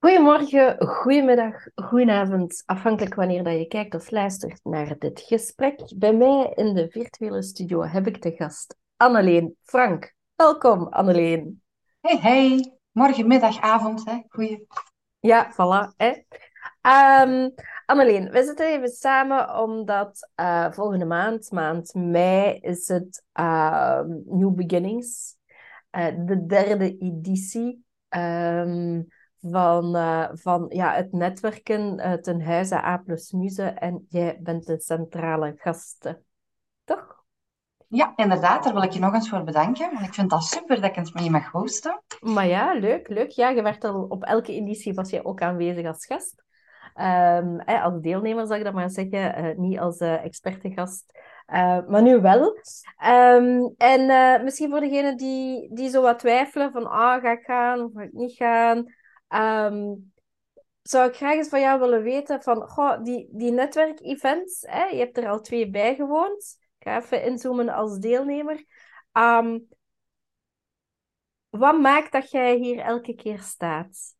Goedemorgen, 0.00 0.86
goedemiddag, 0.86 1.66
goedenavond, 1.74 2.62
afhankelijk 2.66 3.14
wanneer 3.14 3.44
dat 3.44 3.52
je 3.58 3.66
kijkt 3.66 3.94
of 3.94 4.10
luistert 4.10 4.60
naar 4.62 4.98
dit 4.98 5.20
gesprek. 5.20 5.80
Bij 5.96 6.14
mij 6.14 6.52
in 6.54 6.74
de 6.74 6.88
virtuele 6.90 7.42
studio 7.42 7.84
heb 7.84 8.06
ik 8.06 8.22
de 8.22 8.32
gast 8.32 8.76
Anneleen 8.96 9.56
Frank. 9.62 10.14
Welkom, 10.36 10.86
Anneleen. 10.88 11.62
Hey, 12.00 12.18
hey. 12.18 12.76
Morgen, 12.90 13.26
middag, 13.26 13.60
avond. 13.60 14.04
Hè? 14.04 14.18
Goeie. 14.28 14.66
Ja, 15.18 15.52
voilà. 15.52 15.96
Hè. 15.96 16.08
Um, 17.22 17.54
Anneleen, 17.86 18.30
we 18.30 18.44
zitten 18.44 18.66
even 18.66 18.88
samen 18.88 19.58
omdat 19.58 20.30
uh, 20.40 20.70
volgende 20.72 21.04
maand, 21.04 21.50
maand 21.50 21.94
mei, 21.94 22.58
is 22.60 22.88
het 22.88 23.24
uh, 23.40 24.00
New 24.24 24.54
Beginnings, 24.54 25.36
uh, 25.96 26.06
de 26.26 26.46
derde 26.46 26.96
editie. 26.98 27.84
Um, 28.08 29.06
van, 29.42 29.96
uh, 29.96 30.28
van 30.32 30.66
ja, 30.68 30.94
het 30.94 31.12
netwerken 31.12 31.98
uh, 31.98 32.12
ten 32.12 32.42
huize 32.42 32.84
A 32.84 32.96
plus 32.96 33.32
Muze. 33.32 33.64
En 33.64 34.06
jij 34.08 34.38
bent 34.40 34.66
de 34.66 34.80
centrale 34.80 35.54
gast, 35.56 36.14
toch? 36.84 37.18
Ja, 37.88 38.12
inderdaad. 38.16 38.64
Daar 38.64 38.72
wil 38.72 38.82
ik 38.82 38.92
je 38.92 39.00
nog 39.00 39.14
eens 39.14 39.28
voor 39.28 39.44
bedanken. 39.44 39.92
Want 39.92 40.06
ik 40.06 40.14
vind 40.14 40.30
dat 40.30 40.42
super 40.42 40.80
dat 40.80 40.96
ik 40.96 41.14
met 41.14 41.24
je 41.24 41.30
mag 41.30 41.50
hosten. 41.50 42.02
Maar 42.20 42.46
ja, 42.46 42.74
leuk, 42.74 43.08
leuk. 43.08 43.30
Ja, 43.30 43.48
je 43.48 43.62
werd 43.62 43.84
al 43.84 44.06
op 44.08 44.22
elke 44.22 44.52
editie 44.52 44.94
was 44.94 45.10
je 45.10 45.24
ook 45.24 45.42
aanwezig 45.42 45.86
als 45.86 46.06
gast. 46.06 46.42
Um, 46.94 47.60
eh, 47.60 47.84
als 47.84 48.00
deelnemer, 48.00 48.46
zal 48.46 48.56
ik 48.56 48.64
dat 48.64 48.74
maar 48.74 48.90
zeggen. 48.90 49.44
Uh, 49.44 49.56
niet 49.56 49.78
als 49.78 50.00
uh, 50.00 50.24
expertegast. 50.24 51.18
maar 51.88 52.02
nu 52.02 52.20
wel. 52.20 52.56
Um, 53.08 53.74
en 53.76 54.44
misschien 54.44 54.70
voor 54.70 54.80
degenen 54.80 55.16
die, 55.16 55.74
die 55.74 55.88
zo 55.88 56.02
wat 56.02 56.18
twijfelen 56.18 56.72
van 56.72 56.90
ah, 56.90 57.22
ga 57.22 57.32
ik 57.32 57.44
gaan 57.44 57.80
of 57.80 57.90
ga 57.94 58.02
ik 58.02 58.12
niet 58.12 58.36
gaan. 58.36 58.98
Um, 59.34 60.12
zou 60.82 61.08
ik 61.08 61.16
graag 61.16 61.34
eens 61.34 61.48
van 61.48 61.60
jou 61.60 61.80
willen 61.80 62.02
weten 62.02 62.42
van, 62.42 62.68
goh, 62.68 63.02
die, 63.02 63.28
die 63.32 63.52
netwerkevents, 63.52 64.60
je 64.60 64.96
hebt 64.96 65.16
er 65.16 65.28
al 65.28 65.40
twee 65.40 65.70
bij 65.70 65.94
gewoond. 65.94 66.58
Ik 66.78 66.86
ga 66.86 66.96
even 66.96 67.24
inzoomen 67.24 67.68
als 67.68 67.98
deelnemer. 67.98 68.64
Um, 69.12 69.68
wat 71.48 71.80
maakt 71.80 72.12
dat 72.12 72.30
jij 72.30 72.56
hier 72.56 72.78
elke 72.78 73.14
keer 73.14 73.40
staat? 73.40 74.14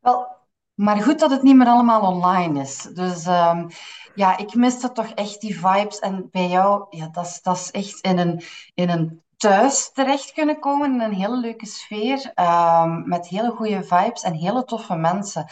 Wel, 0.00 0.36
maar 0.74 1.02
goed 1.02 1.18
dat 1.18 1.30
het 1.30 1.42
niet 1.42 1.56
meer 1.56 1.66
allemaal 1.66 2.12
online 2.12 2.60
is. 2.60 2.82
Dus 2.82 3.26
um, 3.26 3.68
ja, 4.14 4.36
ik 4.36 4.54
miste 4.54 4.92
toch 4.92 5.08
echt 5.08 5.40
die 5.40 5.58
vibes. 5.60 5.98
En 5.98 6.28
bij 6.30 6.48
jou, 6.48 6.86
ja, 6.90 7.08
dat 7.08 7.24
is, 7.24 7.42
dat 7.42 7.56
is 7.56 7.70
echt 7.70 8.00
in 8.00 8.18
een, 8.18 8.42
in 8.74 8.88
een 8.88 9.22
thuis 9.40 9.92
terecht 9.92 10.32
kunnen 10.32 10.58
komen 10.58 10.92
in 10.92 11.00
een 11.00 11.14
hele 11.14 11.36
leuke 11.36 11.66
sfeer, 11.66 12.32
um, 12.34 13.08
met 13.08 13.28
hele 13.28 13.50
goede 13.50 13.82
vibes 13.82 14.22
en 14.22 14.34
hele 14.34 14.64
toffe 14.64 14.94
mensen. 14.94 15.46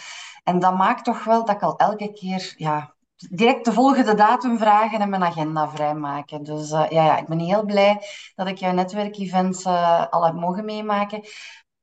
En 0.44 0.58
dat 0.58 0.76
maakt 0.76 1.04
toch 1.04 1.24
wel 1.24 1.44
dat 1.44 1.54
ik 1.54 1.62
al 1.62 1.76
elke 1.76 2.12
keer 2.12 2.54
ja, 2.56 2.94
direct 3.30 3.64
de 3.64 3.72
volgende 3.72 4.14
datum 4.14 4.58
vragen 4.58 5.00
en 5.00 5.10
mijn 5.10 5.24
agenda 5.24 5.68
vrijmaken. 5.68 6.42
Dus 6.42 6.70
uh, 6.70 6.86
ja, 6.88 7.04
ja, 7.04 7.18
ik 7.18 7.26
ben 7.26 7.38
heel 7.38 7.64
blij 7.64 8.00
dat 8.34 8.48
ik 8.48 8.58
jouw 8.58 8.72
netwerkevents 8.72 9.64
uh, 9.64 10.06
al 10.10 10.24
heb 10.24 10.34
mogen 10.34 10.64
meemaken. 10.64 11.22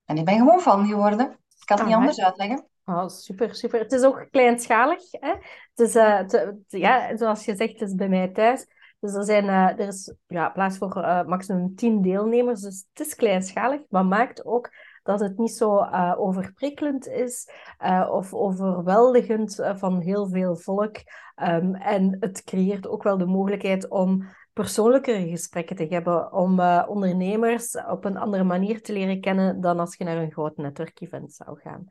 En 0.05 0.17
ik 0.17 0.25
ben 0.25 0.37
gewoon 0.37 0.59
fan 0.59 0.87
geworden. 0.87 1.25
Ik 1.59 1.65
kan 1.65 1.77
het 1.77 1.85
niet 1.85 1.95
anders 1.95 2.21
uitleggen. 2.21 2.67
Oh, 2.85 3.07
super, 3.07 3.55
super. 3.55 3.79
Het 3.79 3.91
is 3.91 4.03
ook 4.03 4.27
kleinschalig. 4.31 5.01
Hè? 5.11 5.29
Het 5.73 5.79
is, 5.87 5.95
uh, 5.95 6.19
te, 6.19 6.59
ja, 6.67 7.17
zoals 7.17 7.45
je 7.45 7.55
zegt, 7.55 7.79
het 7.79 7.89
is 7.89 7.95
bij 7.95 8.09
mij 8.09 8.27
thuis. 8.27 8.65
Dus 8.99 9.13
er, 9.13 9.23
zijn, 9.23 9.45
uh, 9.45 9.69
er 9.69 9.87
is 9.87 10.13
ja, 10.27 10.49
plaats 10.49 10.77
voor 10.77 10.97
uh, 10.97 11.23
maximum 11.23 11.75
10 11.75 12.01
deelnemers. 12.01 12.61
Dus 12.61 12.85
het 12.93 13.07
is 13.07 13.15
kleinschalig, 13.15 13.81
maar 13.89 14.05
maakt 14.05 14.45
ook 14.45 14.73
dat 15.03 15.19
het 15.19 15.37
niet 15.37 15.51
zo 15.51 15.77
uh, 15.77 16.13
overprikkelend 16.17 17.07
is 17.07 17.49
of 18.09 18.33
overweldigend 18.33 19.55
van 19.75 20.01
heel 20.01 20.29
veel 20.29 20.55
volk. 20.55 20.97
Um, 21.43 21.75
en 21.75 22.17
het 22.19 22.43
creëert 22.43 22.87
ook 22.87 23.03
wel 23.03 23.17
de 23.17 23.25
mogelijkheid 23.25 23.89
om 23.89 24.25
persoonlijkere 24.55 25.27
gesprekken 25.27 25.75
te 25.75 25.87
hebben, 25.89 26.33
om 26.33 26.59
uh, 26.59 26.85
ondernemers 26.87 27.75
op 27.87 28.05
een 28.05 28.17
andere 28.17 28.43
manier 28.43 28.81
te 28.81 28.93
leren 28.93 29.21
kennen 29.21 29.61
dan 29.61 29.79
als 29.79 29.95
je 29.95 30.03
naar 30.03 30.17
een 30.17 30.31
groot 30.31 30.57
netwerkevent 30.57 31.33
zou 31.33 31.59
gaan. 31.59 31.87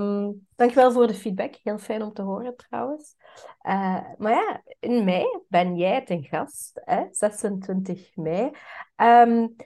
Um, 0.00 0.46
dankjewel 0.56 0.92
voor 0.92 1.06
de 1.06 1.14
feedback, 1.14 1.54
heel 1.62 1.78
fijn 1.78 2.02
om 2.02 2.12
te 2.12 2.22
horen 2.22 2.56
trouwens. 2.56 3.16
Uh, 3.62 4.00
maar 4.18 4.32
ja, 4.32 4.62
in 4.80 5.04
mei 5.04 5.24
ben 5.48 5.76
jij 5.76 6.04
ten 6.04 6.22
gast, 6.22 6.80
hè? 6.84 7.04
26 7.10 8.16
mei. 8.16 8.50
Um, 8.96 9.56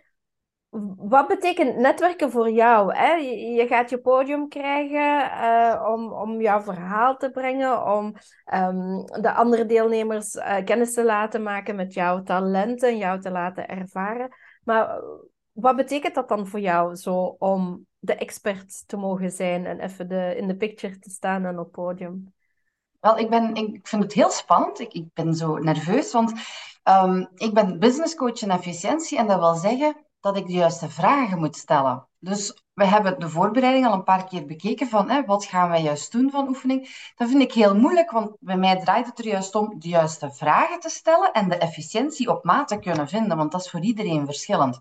wat 0.97 1.29
betekent 1.29 1.77
netwerken 1.77 2.31
voor 2.31 2.51
jou? 2.51 2.95
Hè? 2.95 3.13
Je, 3.13 3.67
gaat 3.67 3.91
je 3.91 3.99
podium 3.99 4.49
krijgen 4.49 5.31
uh, 5.31 5.89
om, 5.93 6.13
om 6.13 6.41
jouw 6.41 6.61
verhaal 6.61 7.17
te 7.17 7.31
brengen, 7.31 7.87
om 7.87 8.15
um, 8.55 9.05
de 9.05 9.33
andere 9.33 9.67
deelnemers 9.67 10.35
uh, 10.35 10.57
kennis 10.65 10.95
te 10.95 11.05
laten 11.05 11.43
maken 11.43 11.77
met 11.77 11.95
jouw 11.95 12.23
talenten, 12.23 12.97
jou 12.97 13.21
te 13.21 13.31
laten 13.31 13.69
ervaren. 13.69 14.29
Maar 14.65 15.01
wat 15.53 15.77
betekent 15.77 16.15
dat 16.15 16.29
dan 16.29 16.47
voor 16.47 16.61
jou 16.61 16.95
zo 16.95 17.37
om 17.39 17.87
de 17.99 18.15
expert 18.15 18.89
te 18.89 18.97
mogen 18.97 19.31
zijn 19.31 19.67
en 19.67 19.81
even 19.81 20.09
de, 20.09 20.35
in 20.37 20.47
de 20.47 20.57
picture 20.57 20.99
te 20.99 21.11
staan 21.11 21.45
en 21.45 21.59
op 21.59 21.73
podium? 21.73 22.33
Wel, 23.01 23.19
ik, 23.19 23.31
ben, 23.31 23.55
ik 23.55 23.87
vind 23.87 24.03
het 24.03 24.13
heel 24.13 24.31
spannend. 24.31 24.81
Ik, 24.81 24.93
ik 24.93 25.07
ben 25.15 25.35
zo 25.35 25.57
nerveus, 25.57 26.13
want 26.13 26.33
um, 26.85 27.29
ik 27.35 27.55
ben 27.55 27.79
businesscoach 27.79 28.43
in 28.43 28.51
efficiëntie 28.51 29.19
en 29.19 29.27
dat 29.27 29.39
wil 29.39 29.55
zeggen 29.55 30.07
dat 30.29 30.37
ik 30.37 30.47
de 30.47 30.53
juiste 30.53 30.89
vragen 30.89 31.39
moet 31.39 31.57
stellen. 31.57 32.07
Dus 32.19 32.63
we 32.75 32.85
hebben 32.85 33.21
de 33.21 33.29
voorbereiding 33.29 33.87
al 33.87 33.93
een 33.93 34.05
paar 34.05 34.25
keer 34.25 34.47
bekeken 34.47 34.89
van 34.89 35.11
hè, 35.11 35.25
wat 35.25 35.45
gaan 35.45 35.69
wij 35.69 35.83
juist 35.83 36.13
doen 36.13 36.31
van 36.31 36.49
oefening. 36.49 37.13
Dat 37.17 37.29
vind 37.29 37.43
ik 37.43 37.53
heel 37.53 37.77
moeilijk, 37.77 38.11
want 38.11 38.37
bij 38.41 38.57
mij 38.57 38.81
draait 38.81 39.07
het 39.07 39.19
er 39.19 39.27
juist 39.27 39.55
om 39.55 39.79
de 39.79 39.89
juiste 39.89 40.31
vragen 40.31 40.81
te 40.81 40.89
stellen 40.89 41.33
en 41.33 41.49
de 41.49 41.57
efficiëntie 41.57 42.29
op 42.29 42.45
maat 42.45 42.69
te 42.69 42.79
kunnen 42.79 43.09
vinden, 43.09 43.37
want 43.37 43.53
dat 43.53 43.61
is 43.61 43.71
voor 43.71 43.81
iedereen 43.81 44.25
verschillend. 44.25 44.81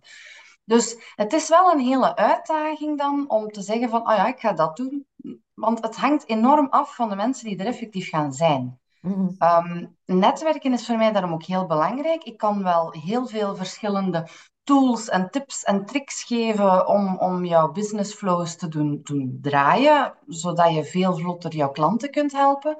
Dus 0.63 0.97
het 1.15 1.33
is 1.33 1.49
wel 1.49 1.71
een 1.71 1.79
hele 1.79 2.15
uitdaging 2.15 2.97
dan 2.97 3.29
om 3.29 3.51
te 3.51 3.61
zeggen 3.61 3.89
van, 3.89 4.01
oh 4.01 4.15
ja, 4.15 4.27
ik 4.27 4.39
ga 4.39 4.53
dat 4.53 4.77
doen. 4.77 5.05
Want 5.53 5.83
het 5.83 5.95
hangt 5.95 6.27
enorm 6.29 6.67
af 6.69 6.95
van 6.95 7.09
de 7.09 7.15
mensen 7.15 7.47
die 7.47 7.57
er 7.57 7.65
effectief 7.65 8.09
gaan 8.09 8.33
zijn. 8.33 8.79
Mm 9.01 9.35
um, 9.39 9.97
netwerken 10.05 10.73
is 10.73 10.85
voor 10.85 10.97
mij 10.97 11.11
daarom 11.11 11.33
ook 11.33 11.43
heel 11.43 11.65
belangrijk. 11.65 12.23
Ik 12.23 12.37
kan 12.37 12.63
wel 12.63 12.91
heel 12.91 13.27
veel 13.27 13.55
verschillende 13.55 14.27
tools 14.67 15.09
en 15.09 15.29
tips 15.29 15.63
en 15.63 15.85
tricks 15.85 16.23
geven 16.23 16.87
om, 16.87 17.17
om 17.17 17.45
jouw 17.45 17.71
business 17.71 18.13
flows 18.13 18.55
te 18.55 18.67
doen, 18.67 18.99
doen 19.03 19.39
draaien, 19.41 20.13
zodat 20.27 20.73
je 20.73 20.83
veel 20.83 21.17
vlotter 21.17 21.55
jouw 21.55 21.71
klanten 21.71 22.11
kunt 22.11 22.31
helpen. 22.31 22.75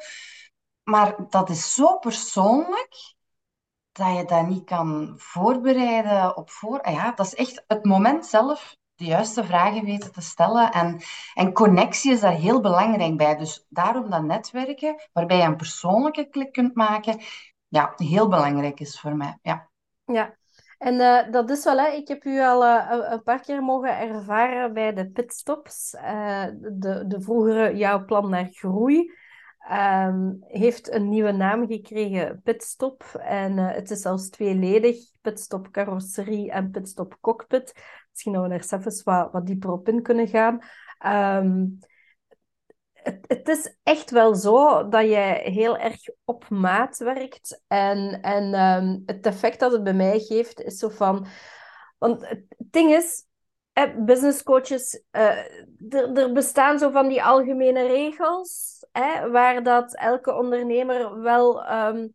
Maar 0.84 1.16
dat 1.30 1.50
is 1.50 1.74
zo 1.74 1.98
persoonlijk 1.98 3.16
dat 3.92 4.16
je 4.16 4.26
dat 4.26 4.48
niet 4.48 4.64
kan 4.64 5.14
voorbereiden 5.18 6.38
op 6.38 6.50
voor. 6.50 6.82
Ah 6.82 6.94
ja, 6.94 7.12
dat 7.12 7.26
is 7.26 7.36
echt 7.36 7.64
het 7.68 7.86
moment 7.86 8.26
zelf 8.26 8.76
de 8.96 9.06
juiste 9.06 9.44
vragen 9.44 9.86
weten 9.86 10.12
te 10.12 10.22
stellen. 10.22 10.72
En, 10.72 11.02
en 11.34 11.54
connectie 11.54 12.12
is 12.12 12.20
daar 12.20 12.32
heel 12.32 12.62
belangrijk 12.62 13.18
bij. 13.18 13.36
Dus 13.36 13.66
daarom 13.70 14.10
dat 14.10 14.24
netwerken, 14.24 14.96
waarbij 15.14 15.38
je 15.38 15.44
een 15.44 15.58
persoonlijke 15.58 16.30
klik 16.30 16.52
kunt 16.52 16.76
maken, 16.76 17.22
ja, 17.68 17.94
heel 17.96 18.28
belangrijk 18.28 18.80
is 18.80 19.00
voor 19.00 19.16
mij. 19.16 19.38
Ja. 19.42 19.70
Ja, 20.06 20.37
en 20.78 20.94
uh, 20.94 21.32
dat 21.32 21.50
is 21.50 21.64
wel, 21.64 21.78
hè. 21.78 21.88
ik 21.88 22.08
heb 22.08 22.24
u 22.24 22.42
al 22.42 22.64
uh, 22.64 23.04
een 23.10 23.24
paar 23.24 23.42
keer 23.42 23.64
mogen 23.64 24.00
ervaren 24.00 24.74
bij 24.74 24.94
de 24.94 25.10
pitstops. 25.10 25.94
Uh, 25.94 26.46
de, 26.62 27.04
de 27.08 27.22
vroegere 27.22 27.78
Jouw 27.78 28.06
Plan 28.06 28.30
naar 28.30 28.50
Groei 28.52 29.12
um, 29.72 30.38
heeft 30.42 30.92
een 30.92 31.10
nieuwe 31.10 31.32
naam 31.32 31.68
gekregen, 31.68 32.42
Pitstop. 32.44 33.04
En 33.20 33.58
het 33.58 33.92
is 33.92 34.02
zelfs 34.02 34.30
tweeledig, 34.30 34.98
Pitstop 35.22 35.72
Carrosserie 35.72 36.52
en 36.52 36.72
Pitstop 36.72 37.18
Cockpit. 37.22 37.74
Misschien 38.12 38.34
dat 38.34 38.44
we 38.44 38.50
daar 38.50 38.64
zelfs 38.64 39.04
wat, 39.04 39.32
wat 39.32 39.46
dieper 39.46 39.72
op 39.72 39.88
in 39.88 40.02
kunnen 40.02 40.28
gaan. 40.28 40.60
Um, 41.44 41.80
het, 43.28 43.48
is 43.48 43.78
echt 43.84 44.12
wel 44.12 44.36
zo 44.36 44.88
dat 44.90 45.04
je 45.04 45.40
heel 45.44 45.78
erg 45.78 46.00
op 46.26 46.50
maat 46.50 46.98
werkt. 46.98 47.64
En, 47.68 48.22
en 48.22 48.54
um, 48.60 49.04
het 49.06 49.26
effect 49.26 49.60
dat 49.60 49.72
het 49.72 49.84
bij 49.84 49.94
mij 49.94 50.20
geeft, 50.20 50.62
is 50.62 50.78
zo 50.78 50.90
van... 50.90 51.28
Want 51.98 52.28
het 52.28 52.44
ding 52.58 52.94
is, 52.94 53.26
business 54.06 54.44
coaches, 54.44 55.04
uh, 55.12 55.38
er, 55.90 56.32
bestaan 56.34 56.80
zo 56.80 56.92
van 56.92 57.08
die 57.08 57.24
algemene 57.24 57.88
regels, 57.88 58.86
waar 59.32 59.64
dat 59.64 59.96
elke 59.96 60.34
ondernemer 60.34 61.22
wel... 61.22 61.72
Um, 61.72 62.12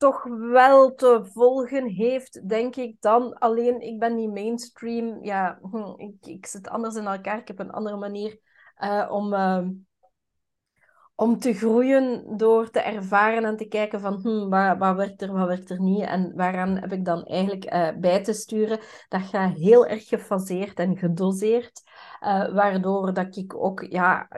toch 0.00 0.24
wel 0.50 0.94
te 0.94 1.20
volgen 1.32 1.86
heeft, 1.86 2.48
denk 2.48 2.76
ik 2.76 2.96
dan. 3.00 3.38
Alleen, 3.38 3.80
ik 3.80 3.98
ben 3.98 4.16
niet 4.16 4.32
mainstream. 4.32 5.24
Ja, 5.24 5.58
hm, 5.70 5.92
ik, 5.96 6.14
ik 6.20 6.46
zit 6.46 6.68
anders 6.68 6.94
in 6.94 7.06
elkaar. 7.06 7.38
Ik 7.38 7.48
heb 7.48 7.58
een 7.58 7.70
andere 7.70 7.96
manier 7.96 8.38
uh, 8.84 9.08
om, 9.10 9.32
uh, 9.32 9.66
om 11.14 11.38
te 11.38 11.54
groeien 11.54 12.36
door 12.36 12.70
te 12.70 12.80
ervaren 12.80 13.44
en 13.44 13.56
te 13.56 13.68
kijken 13.68 14.00
van 14.00 14.20
hm, 14.22 14.48
wat, 14.48 14.78
wat 14.78 14.96
werkt 14.96 15.22
er, 15.22 15.32
wat 15.32 15.46
werkt 15.46 15.70
er 15.70 15.80
niet 15.80 16.02
en 16.02 16.32
waaraan 16.36 16.76
heb 16.76 16.92
ik 16.92 17.04
dan 17.04 17.24
eigenlijk 17.24 17.72
uh, 17.72 17.88
bij 18.00 18.22
te 18.22 18.32
sturen. 18.32 18.78
Dat 19.08 19.22
gaat 19.22 19.56
heel 19.56 19.86
erg 19.86 20.08
gefaseerd 20.08 20.78
en 20.78 20.96
gedoseerd, 20.96 21.82
uh, 22.20 22.54
waardoor 22.54 23.14
dat 23.14 23.36
ik 23.36 23.54
ook 23.56 23.86
ja, 23.88 24.28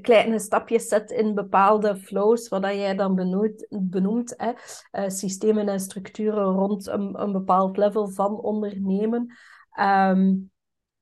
kleine 0.00 0.38
stapjes 0.38 0.88
zet 0.88 1.10
in 1.10 1.34
bepaalde 1.34 1.96
flows, 1.96 2.48
wat 2.48 2.62
jij 2.62 2.94
dan 2.94 3.14
benoemt, 3.14 3.66
benoemt 3.68 4.34
hè, 4.36 4.52
systemen 5.10 5.68
en 5.68 5.80
structuren 5.80 6.44
rond 6.44 6.86
een, 6.86 7.20
een 7.20 7.32
bepaald 7.32 7.76
level 7.76 8.08
van 8.08 8.40
ondernemen. 8.40 9.36
Um, 9.80 10.50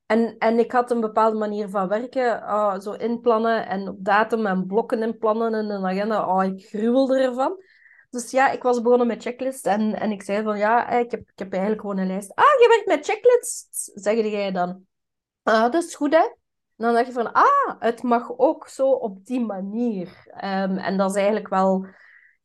en, 0.07 0.39
en 0.39 0.59
ik 0.59 0.73
had 0.73 0.91
een 0.91 1.01
bepaalde 1.01 1.39
manier 1.39 1.69
van 1.69 1.89
werken, 1.89 2.27
uh, 2.43 2.79
zo 2.79 2.93
inplannen 2.93 3.67
en 3.67 3.89
op 3.89 3.97
datum 3.99 4.47
en 4.47 4.67
blokken 4.67 5.03
inplannen 5.03 5.55
in 5.55 5.71
een 5.71 5.87
agenda. 5.87 6.27
Oh, 6.27 6.45
ik 6.45 6.67
gruwelde 6.67 7.21
ervan. 7.21 7.63
Dus 8.11 8.31
ja, 8.31 8.51
ik 8.51 8.63
was 8.63 8.83
begonnen 8.83 9.07
met 9.07 9.23
checklists 9.23 9.63
en, 9.63 10.01
en 10.01 10.11
ik 10.11 10.23
zei 10.23 10.43
van 10.43 10.59
ja, 10.59 10.89
ik 10.89 11.11
heb, 11.11 11.21
ik 11.21 11.39
heb 11.39 11.53
eigenlijk 11.53 11.81
gewoon 11.81 11.99
een 11.99 12.07
lijst. 12.07 12.35
Ah, 12.35 12.45
je 12.45 12.69
werkt 12.69 12.87
met 12.87 13.13
checklists, 13.13 13.91
zeg 13.95 14.15
jij 14.15 14.53
dan. 14.53 14.87
Ah, 15.43 15.73
dat 15.73 15.83
is 15.83 15.95
goed 15.95 16.13
hè. 16.13 16.23
En 16.77 16.85
dan 16.85 16.95
dacht 16.95 17.07
je 17.07 17.13
van, 17.13 17.33
ah, 17.33 17.75
het 17.79 18.03
mag 18.03 18.39
ook 18.39 18.69
zo 18.69 18.91
op 18.91 19.27
die 19.27 19.41
manier. 19.41 20.09
Um, 20.35 20.77
en 20.79 20.97
dat 20.97 21.11
is 21.11 21.17
eigenlijk 21.17 21.49
wel 21.49 21.87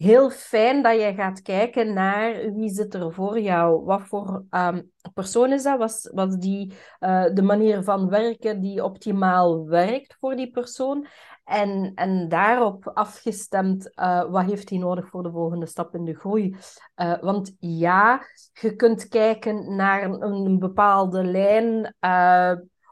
heel 0.02 0.30
fijn 0.30 0.82
dat 0.82 1.02
je 1.02 1.14
gaat 1.14 1.42
kijken 1.42 1.94
naar 1.94 2.54
wie 2.54 2.70
zit 2.70 2.94
er 2.94 3.14
voor 3.14 3.40
jou. 3.40 3.84
Wat 3.84 4.02
voor 4.02 4.46
um, 4.50 4.92
persoon 5.14 5.52
is 5.52 5.64
dat? 5.64 5.78
Was, 5.78 6.10
was 6.14 6.36
die 6.38 6.74
uh, 7.00 7.26
de 7.34 7.42
manier 7.42 7.84
van 7.84 8.10
werken 8.10 8.62
die 8.62 8.84
optimaal 8.84 9.68
werkt 9.68 10.16
voor 10.20 10.36
die 10.36 10.52
persoon? 10.52 11.08
En, 11.44 11.92
en 11.96 12.30
daarop 12.30 12.88
afgestemd, 12.94 13.92
uh, 13.96 14.32
wat 14.32 14.46
heeft 14.46 14.70
hij 14.70 14.80
nodig 14.80 15.10
voor 15.10 15.24
de 15.24 15.32
volgende 15.32 15.66
stap 15.66 15.96
in 15.96 16.06
de 16.06 16.16
groei? 16.16 16.56
Uh, 16.96 17.20
want 17.20 17.56
ja, 17.60 18.26
je 18.54 18.76
kunt 18.76 19.08
kijken 19.08 19.76
naar 19.76 20.04
een, 20.04 20.22
een 20.22 20.60
bepaalde 20.60 21.24
lijn 21.24 21.96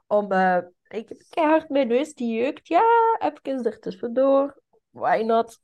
om... 0.08 0.32
ik 0.88 1.10
heb 1.10 1.18
keihard 1.30 1.70
mijn 1.70 1.88
neus 1.88 2.14
die 2.14 2.42
jeukt. 2.42 2.68
Ja, 2.68 2.84
even 3.20 3.64
er 3.64 3.80
tussendoor. 3.80 4.62
Why 4.90 5.24
not? 5.26 5.60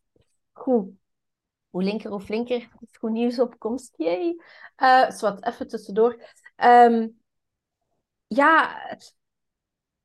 Goed 0.51 1.03
hoe 1.75 1.83
linker 1.83 2.12
of 2.12 2.27
linker, 2.27 2.69
is 2.80 2.98
goed 2.98 3.12
nieuws 3.12 3.39
op 3.39 3.60
komst. 3.60 3.94
Uh, 3.98 5.10
wat 5.19 5.45
even 5.45 5.68
tussendoor. 5.68 6.22
Um, 6.63 7.19
ja, 8.27 8.80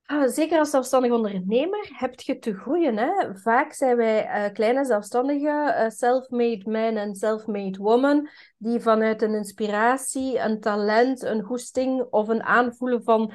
uh, 0.06 0.26
zeker 0.26 0.58
als 0.58 0.70
zelfstandig 0.70 1.12
ondernemer 1.12 1.88
heb 1.93 2.20
je 2.20 2.38
te 2.38 2.55
groeien. 2.55 2.96
Hè? 2.96 3.34
Vaak 3.34 3.72
zijn 3.72 3.96
wij 3.96 4.25
uh, 4.25 4.52
kleine 4.52 4.84
zelfstandigen, 4.84 5.82
uh, 5.82 5.88
self-made 5.88 6.70
man 6.70 6.96
en 6.96 7.14
self-made 7.14 7.78
woman, 7.78 8.28
die 8.58 8.81
vanuit 8.81 9.23
een 9.23 9.34
inspiratie, 9.34 10.38
een 10.38 10.61
talent, 10.61 11.23
een 11.23 11.43
goesting 11.43 12.02
of 12.02 12.28
een 12.28 12.43
aanvoelen 12.43 13.02
van 13.02 13.32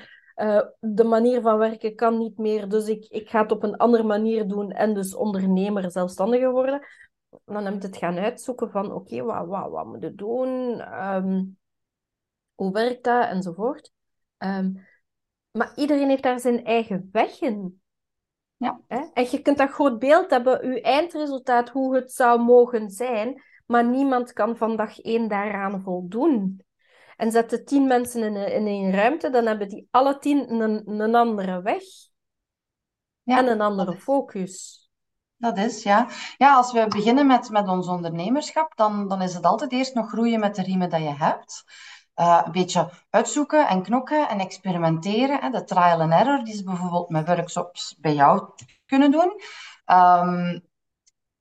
de 0.80 1.04
manier 1.04 1.42
van 1.42 1.58
werken 1.58 1.96
kan 1.96 2.18
niet 2.18 2.38
meer, 2.38 2.70
dus 2.70 2.88
ik, 2.88 3.06
ik 3.10 3.30
ga 3.30 3.42
het 3.42 3.52
op 3.52 3.64
een 3.64 3.78
andere 3.78 4.04
manier 4.04 4.48
doen 4.48 4.72
en 4.72 4.94
dus 4.94 5.16
ondernemer, 5.16 5.92
zelfstandige 5.92 6.50
worden 6.50 6.82
dan 7.46 7.66
heb 7.66 7.82
je 7.82 7.88
het 7.88 7.98
gaan 7.98 8.18
uitzoeken 8.18 8.72
van 8.72 8.92
oké, 8.92 9.24
wat, 9.24 9.48
wat, 9.48 9.70
wat 9.70 9.86
moet 9.86 10.02
je 10.02 10.16
doen? 10.16 10.82
Um, 11.06 11.58
hoe 12.54 12.72
werkt 12.72 13.04
dat? 13.04 13.28
Enzovoort. 13.28 13.92
Um, 14.38 14.88
maar 15.52 15.72
iedereen 15.76 16.10
heeft 16.10 16.24
daar 16.24 16.40
zijn 16.40 16.66
eigen 16.66 17.10
weg 17.12 17.42
in. 17.42 17.82
Ja. 18.58 18.80
En 18.88 19.28
je 19.32 19.42
kunt 19.42 19.58
dat 19.58 19.70
groot 19.70 20.00
beeld 20.00 20.30
hebben, 20.30 20.72
je 20.72 20.82
eindresultaat, 20.82 21.70
hoe 21.70 21.96
het 21.96 22.12
zou 22.12 22.42
mogen 22.42 22.90
zijn, 22.90 23.42
maar 23.66 23.86
niemand 23.86 24.34
kan 24.34 24.58
van 24.58 24.76
dag 24.76 25.00
één 25.00 25.28
daaraan 25.28 25.82
voldoen. 25.82 26.64
En 27.18 27.32
zetten 27.32 27.66
tien 27.66 27.88
mensen 27.88 28.24
in 28.24 28.36
een, 28.36 28.52
in 28.52 28.68
een 28.68 28.92
ruimte, 28.92 29.30
dan 29.30 29.46
hebben 29.46 29.70
die 29.70 29.88
alle 29.92 30.18
tien 30.18 30.62
een, 30.62 31.00
een 31.02 31.16
andere 31.16 31.62
weg. 31.62 31.84
Ja. 33.24 33.38
En 33.38 33.48
een 33.48 33.62
andere 33.62 33.96
focus. 33.96 34.85
Dat 35.38 35.58
is, 35.58 35.84
ja. 35.84 36.08
Ja, 36.38 36.56
als 36.56 36.72
we 36.72 36.88
beginnen 36.88 37.28
met, 37.28 37.50
met 37.50 37.68
ons 37.68 37.88
ondernemerschap, 37.88 38.76
dan, 38.76 39.08
dan 39.08 39.22
is 39.22 39.34
het 39.34 39.46
altijd 39.46 39.72
eerst 39.72 39.94
nog 39.94 40.10
groeien 40.10 40.40
met 40.40 40.56
de 40.56 40.62
riemen 40.62 40.90
dat 40.90 41.02
je 41.02 41.14
hebt. 41.14 41.64
Uh, 42.16 42.42
een 42.46 42.52
beetje 42.52 42.90
uitzoeken 43.10 43.68
en 43.68 43.84
knokken 43.84 44.30
en 44.30 44.40
experimenteren. 44.40 45.42
Hè. 45.42 45.50
De 45.50 45.64
trial 45.64 46.02
and 46.02 46.12
error, 46.12 46.44
die 46.44 46.56
ze 46.56 46.64
bijvoorbeeld 46.64 47.10
met 47.10 47.28
workshops 47.28 47.96
bij 48.00 48.14
jou 48.14 48.50
kunnen 48.86 49.12
doen. 49.12 49.42
Um, 49.86 50.64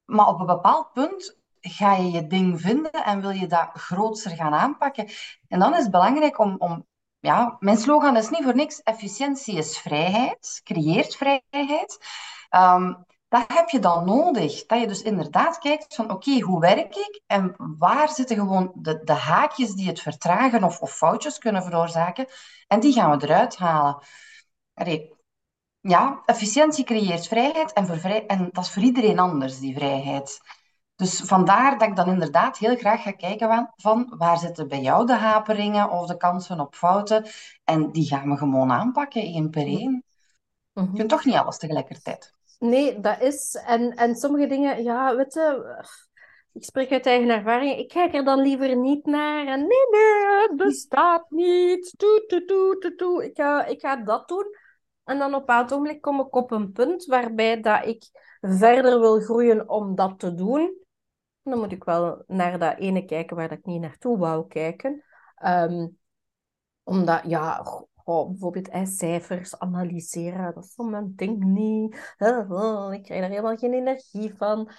maar 0.05 0.29
op 0.29 0.41
een 0.41 0.47
bepaald 0.47 0.93
punt 0.93 1.39
ga 1.61 1.95
je 1.95 2.11
je 2.11 2.27
ding 2.27 2.61
vinden 2.61 2.93
en 2.93 3.21
wil 3.21 3.31
je 3.31 3.47
dat 3.47 3.71
grootser 3.73 4.31
gaan 4.31 4.55
aanpakken. 4.55 5.09
En 5.49 5.59
dan 5.59 5.75
is 5.75 5.83
het 5.83 5.91
belangrijk 5.91 6.39
om, 6.39 6.57
om 6.59 6.87
ja, 7.21 7.57
mijn 7.59 7.77
slogan 7.77 8.17
is 8.17 8.31
niet 8.31 8.43
voor 8.43 8.55
niks, 8.55 8.83
efficiëntie 8.83 9.57
is 9.57 9.79
vrijheid, 9.79 10.61
creëert 10.65 11.17
vrijheid. 11.17 11.99
Um, 12.51 13.07
dat 13.35 13.53
heb 13.53 13.69
je 13.69 13.79
dan 13.79 14.05
nodig. 14.05 14.67
Dat 14.67 14.81
je 14.81 14.87
dus 14.87 15.03
inderdaad 15.03 15.59
kijkt 15.59 15.95
van 15.95 16.11
oké, 16.11 16.41
hoe 16.41 16.61
werk 16.61 16.97
ik 16.97 17.21
en 17.27 17.55
waar 17.79 18.09
zitten 18.09 18.37
gewoon 18.37 18.73
de, 18.75 19.01
de 19.05 19.13
haakjes 19.13 19.73
die 19.73 19.89
het 19.89 20.01
vertragen 20.01 20.65
of, 20.65 20.81
of 20.81 20.97
foutjes 20.97 21.39
kunnen 21.39 21.63
veroorzaken. 21.63 22.27
En 22.67 22.81
die 22.81 22.93
gaan 22.93 23.19
we 23.19 23.25
eruit 23.25 23.57
halen. 23.57 24.03
Allee, 24.75 25.15
ja, 25.81 26.23
efficiëntie 26.27 26.85
creëert 26.85 27.27
vrijheid 27.27 27.73
en, 27.73 27.87
voor 27.87 27.99
vrij, 27.99 28.27
en 28.27 28.49
dat 28.53 28.65
is 28.65 28.71
voor 28.71 28.83
iedereen 28.83 29.19
anders, 29.19 29.59
die 29.59 29.75
vrijheid. 29.75 30.41
Dus 30.97 31.21
vandaar 31.21 31.79
dat 31.79 31.89
ik 31.89 31.97
dan 31.97 32.09
inderdaad 32.09 32.59
heel 32.59 32.77
graag 32.77 33.03
ga 33.03 33.13
kijken 33.13 33.49
van, 33.49 33.73
van 33.77 34.15
waar 34.19 34.39
zitten 34.39 34.69
bij 34.69 34.81
jou 34.81 35.07
de 35.07 35.15
haperingen 35.17 35.91
of 35.91 36.07
de 36.07 36.17
kansen 36.17 36.61
op 36.61 36.75
fouten. 36.75 37.27
En 37.65 37.93
die 37.93 38.07
gaan 38.07 38.31
we 38.31 38.37
gewoon 38.37 38.73
aanpakken, 38.73 39.23
één 39.23 39.51
per 39.51 39.67
één. 39.67 40.05
Je 40.73 40.91
kunt 40.95 41.09
toch 41.09 41.25
niet 41.25 41.35
alles 41.35 41.59
tegelijkertijd. 41.59 42.34
Nee, 42.59 43.01
dat 43.01 43.21
is. 43.21 43.55
En, 43.55 43.91
en 43.91 44.15
sommige 44.15 44.47
dingen, 44.47 44.83
ja, 44.83 45.17
weet 45.17 45.35
je, 45.35 45.85
ik 46.53 46.65
spreek 46.65 46.93
uit 46.93 47.07
eigen 47.07 47.29
ervaring. 47.29 47.79
Ik 47.79 47.89
kijk 47.89 48.15
er 48.15 48.25
dan 48.25 48.41
liever 48.41 48.77
niet 48.77 49.07
naar. 49.07 49.47
En 49.47 49.59
nee, 49.59 49.89
nee, 49.91 50.49
het 50.49 50.57
bestaat 50.57 51.31
niet. 51.31 51.95
Toe, 51.97 52.25
toe, 52.27 52.79
toe, 52.79 52.95
toe. 52.97 53.25
Ik, 53.25 53.37
ga, 53.37 53.65
ik 53.65 53.81
ga 53.81 53.97
dat 53.97 54.29
doen. 54.29 54.47
En 55.05 55.19
dan 55.19 55.35
op 55.35 55.49
een 55.49 55.63
ogenblik 55.63 56.01
kom 56.01 56.21
ik 56.21 56.37
op 56.37 56.51
een 56.51 56.73
punt 56.73 57.05
waarbij 57.05 57.61
dat 57.61 57.87
ik 57.87 58.05
verder 58.41 59.01
wil 59.01 59.21
groeien 59.21 59.69
om 59.69 59.95
dat 59.95 60.19
te 60.19 60.35
doen. 60.35 60.83
Dan 61.43 61.59
moet 61.59 61.73
ik 61.73 61.85
wel 61.85 62.23
naar 62.27 62.59
dat 62.59 62.79
ene 62.79 63.05
kijken 63.05 63.37
waar 63.37 63.49
dat 63.49 63.59
ik 63.59 63.65
niet 63.65 63.81
naartoe 63.81 64.19
wou 64.19 64.47
kijken. 64.47 65.05
Um, 65.45 65.99
omdat, 66.83 67.23
ja, 67.27 67.65
bijvoorbeeld 68.05 68.69
eh, 68.69 68.85
cijfers 68.85 69.59
analyseren, 69.59 70.55
dat 70.55 70.65
is 70.65 70.77
mijn 70.77 71.13
ding 71.17 71.45
niet. 71.45 72.15
Oh, 72.19 72.93
ik 72.93 73.03
krijg 73.03 73.21
daar 73.21 73.31
helemaal 73.31 73.57
geen 73.57 73.73
energie 73.73 74.35
van. 74.35 74.71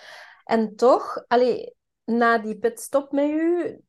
En 0.43 0.75
toch, 0.75 1.23
allee, 1.27 1.75
na 2.03 2.37
die 2.37 2.59
pitstop 2.59 3.11
met 3.11 3.29
u, 3.29 3.79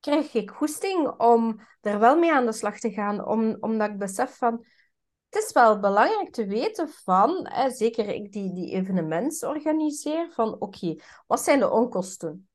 krijg 0.00 0.34
ik 0.34 0.50
goesting 0.50 1.08
om 1.20 1.60
er 1.80 1.98
wel 1.98 2.18
mee 2.18 2.32
aan 2.32 2.46
de 2.46 2.52
slag 2.52 2.78
te 2.78 2.90
gaan. 2.90 3.26
Om, 3.26 3.56
omdat 3.60 3.90
ik 3.90 3.98
besef 3.98 4.36
van, 4.36 4.66
het 5.28 5.42
is 5.42 5.52
wel 5.52 5.80
belangrijk 5.80 6.32
te 6.32 6.46
weten 6.46 6.88
van, 6.88 7.48
hè, 7.48 7.70
zeker 7.70 8.08
ik 8.08 8.32
die, 8.32 8.52
die 8.52 8.70
evenementen 8.72 9.48
organiseer, 9.48 10.30
van 10.32 10.60
oké, 10.60 10.96
wat 11.26 11.40
zijn 11.40 11.58
de 11.58 11.70
onkosten? 11.70 12.48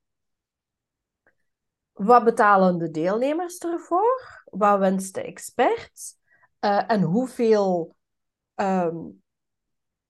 Wat 1.94 2.24
betalen 2.24 2.78
de 2.78 2.92
deelnemers 2.92 3.58
ervoor? 3.58 4.40
wat 4.52 4.80
wenst 4.80 5.14
de 5.14 5.22
expert 5.22 6.18
uh, 6.62 6.92
en 6.92 7.02
hoeveel, 7.02 7.96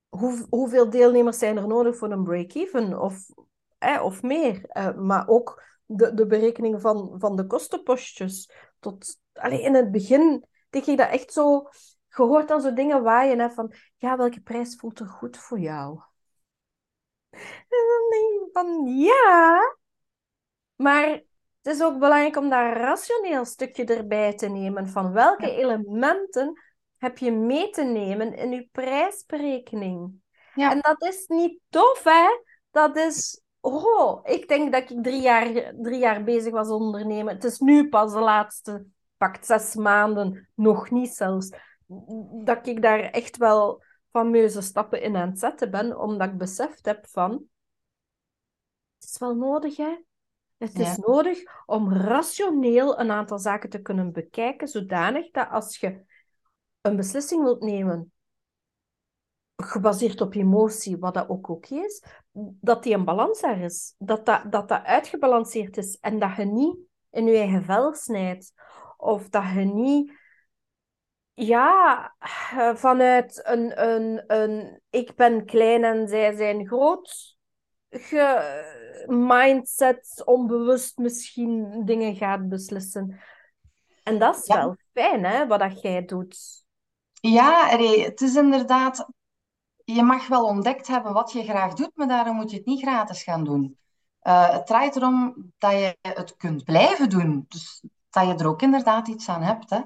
hoe, 0.10 0.46
hoeveel 0.50 0.90
deelnemers 0.90 1.38
zijn 1.38 1.58
er 1.58 1.68
nodig 1.68 1.98
voor 1.98 2.12
een 2.12 2.24
break-even 2.24 3.00
of, 3.00 3.30
eh, 3.78 4.04
of 4.04 4.22
meer. 4.22 4.70
Uh, 4.74 4.96
maar 4.96 5.28
ook 5.28 5.64
de, 5.86 6.14
de 6.14 6.26
berekening 6.26 6.82
van, 6.82 7.16
van 7.20 7.36
de 7.36 7.46
kostenpostjes. 7.46 8.52
Tot, 8.80 9.20
alleen 9.34 9.62
in 9.62 9.74
het 9.74 9.92
begin 9.92 10.46
denk 10.70 10.86
ik 10.86 10.98
dat 10.98 11.10
echt 11.10 11.34
zo 11.34 11.68
gehoord 12.10 12.48
dan 12.48 12.62
zo 12.62 12.74
dingen 12.74 13.04
waaien 13.04 13.40
hè, 13.40 13.50
van 13.50 13.74
ja, 13.98 14.18
welke 14.18 14.42
prijs 14.42 14.76
voelt 14.76 15.00
er 15.00 15.08
goed 15.08 15.38
voor 15.38 15.60
jou? 15.60 16.02
En 17.30 17.86
dan 17.88 18.10
denk 18.10 18.42
ik 18.42 18.50
van 18.52 18.86
ja, 18.86 19.60
maar 20.76 21.24
het 21.62 21.74
is 21.74 21.84
ook 21.84 22.00
belangrijk 22.00 22.38
om 22.38 22.50
daar 22.50 22.72
een 22.72 22.82
rationeel 22.82 23.46
stukje 23.46 23.86
erbij 23.86 24.36
te 24.36 24.48
nemen 24.48 24.88
van 24.88 25.12
welke 25.12 25.52
elementen 25.52 26.62
heb 26.98 27.18
je 27.18 27.32
mee 27.32 27.70
te 27.70 27.84
nemen 27.84 28.34
in 28.34 28.52
je 28.52 28.68
prijsberekening. 28.72 30.14
Ja. 30.54 30.72
En 30.72 30.80
dat 30.82 31.04
is 31.04 31.28
niet 31.28 31.60
tof, 31.70 32.04
hè? 32.04 32.28
Dat 32.72 32.98
is, 32.98 33.42
oh, 33.60 34.20
ik 34.24 34.48
denk 34.48 34.72
dat 34.72 34.90
ik 34.90 35.04
drie 35.04 35.22
jaar, 35.22 35.74
drie 35.82 36.00
jaar 36.00 36.24
bezig 36.24 36.52
was 36.52 36.70
ondernemen. 36.70 37.34
Het 37.34 37.44
is 37.44 37.60
nu 37.60 37.90
pas 37.90 38.14
de 38.14 38.20
laatste, 38.20 38.86
pakt 39.18 39.46
zes 39.46 39.76
maanden, 39.76 40.50
nog 40.56 40.90
niet 40.90 41.10
zelfs, 41.10 41.52
dat 42.44 42.68
ik 42.68 42.82
daar 42.82 43.00
echt 43.00 43.38
wel 43.38 43.84
fameuze 44.12 44.62
stappen 44.62 45.02
in 45.02 45.16
aan 45.16 45.30
het 45.30 45.40
zetten 45.40 45.72
ben, 45.72 46.00
omdat 46.00 46.30
ik 46.30 46.38
beseft 46.38 46.86
heb 46.86 47.08
van, 47.08 47.32
Het 49.00 49.10
is 49.10 49.18
wel 49.18 49.36
nodig, 49.36 49.78
hè? 49.78 49.98
Het 50.60 50.78
Ja. 50.78 50.92
is 50.92 50.98
nodig 50.98 51.64
om 51.66 51.94
rationeel 51.94 53.00
een 53.00 53.12
aantal 53.12 53.40
zaken 53.40 53.70
te 53.70 53.82
kunnen 53.82 54.12
bekijken, 54.12 54.68
zodanig 54.68 55.32
dat 55.32 55.50
als 55.50 55.78
je 55.78 56.02
een 56.82 56.96
beslissing 56.96 57.44
wilt 57.44 57.62
nemen, 57.62 58.12
gebaseerd 59.56 60.22
op 60.22 60.34
emotie, 60.34 60.98
wat 60.98 61.14
dat 61.14 61.30
ook 61.30 61.50
oké 61.50 61.76
is, 61.76 62.04
dat 62.62 62.84
die 62.84 62.94
een 62.94 63.06
balans 63.06 63.42
daar 63.42 63.60
is. 63.60 63.96
Dat 63.98 64.26
dat, 64.26 64.52
dat 64.52 64.68
dat 64.70 64.84
uitgebalanceerd 64.84 65.78
is 65.78 65.98
en 66.00 66.20
dat 66.20 66.36
je 66.36 66.46
niet 66.46 66.78
in 67.10 67.26
je 67.26 67.38
eigen 67.38 67.64
vel 67.64 67.94
snijdt. 67.94 68.54
Of 68.98 69.30
dat 69.30 69.44
je 69.44 69.60
niet 69.60 70.12
ja, 71.34 72.16
vanuit 72.76 73.42
een, 73.46 73.84
een, 73.86 74.24
een 74.28 74.82
ik 74.90 75.16
ben 75.16 75.46
klein 75.46 75.84
en 75.84 76.08
zij 76.08 76.36
zijn 76.36 76.68
groot 76.68 77.38
mindset, 79.08 80.22
onbewust 80.26 80.98
misschien 80.98 81.86
dingen 81.86 82.16
gaat 82.16 82.50
beslissen. 82.50 83.20
En 84.04 84.20
dat 84.20 84.38
is 84.38 84.46
Ja. 84.46 84.56
wel 84.56 84.76
fijn, 84.94 85.24
hè, 85.24 85.48
wat 85.48 85.60
dat 85.60 85.82
jij 85.82 86.06
doet. 86.06 86.64
Ja, 87.14 87.76
Ray, 87.76 88.00
het 88.00 88.22
is 88.22 88.36
inderdaad, 88.36 89.08
je 89.84 90.04
mag 90.04 90.28
wel 90.28 90.46
ontdekt 90.46 90.88
hebben 90.88 91.14
wat 91.14 91.32
je 91.32 91.44
graag 91.44 91.74
doet, 91.74 91.92
maar 91.94 92.08
daarom 92.08 92.36
moet 92.36 92.52
je 92.52 92.58
het 92.58 92.66
niet 92.66 92.82
gratis 92.82 93.24
gaan 93.24 93.44
doen. 93.44 93.78
Eh, 94.20 94.50
het 94.50 94.66
draait 94.66 94.96
erom 94.96 95.36
dat 95.58 95.72
je 95.72 95.98
het 96.02 96.36
kunt 96.38 96.64
blijven 96.64 97.10
doen. 97.10 97.46
Dus 97.48 97.84
dat 98.10 98.28
je 98.28 98.34
er 98.34 98.48
ook 98.48 98.62
inderdaad 98.62 99.08
iets 99.08 99.30
aan 99.30 99.42
hebt. 99.42 99.70
Hè. 99.70 99.80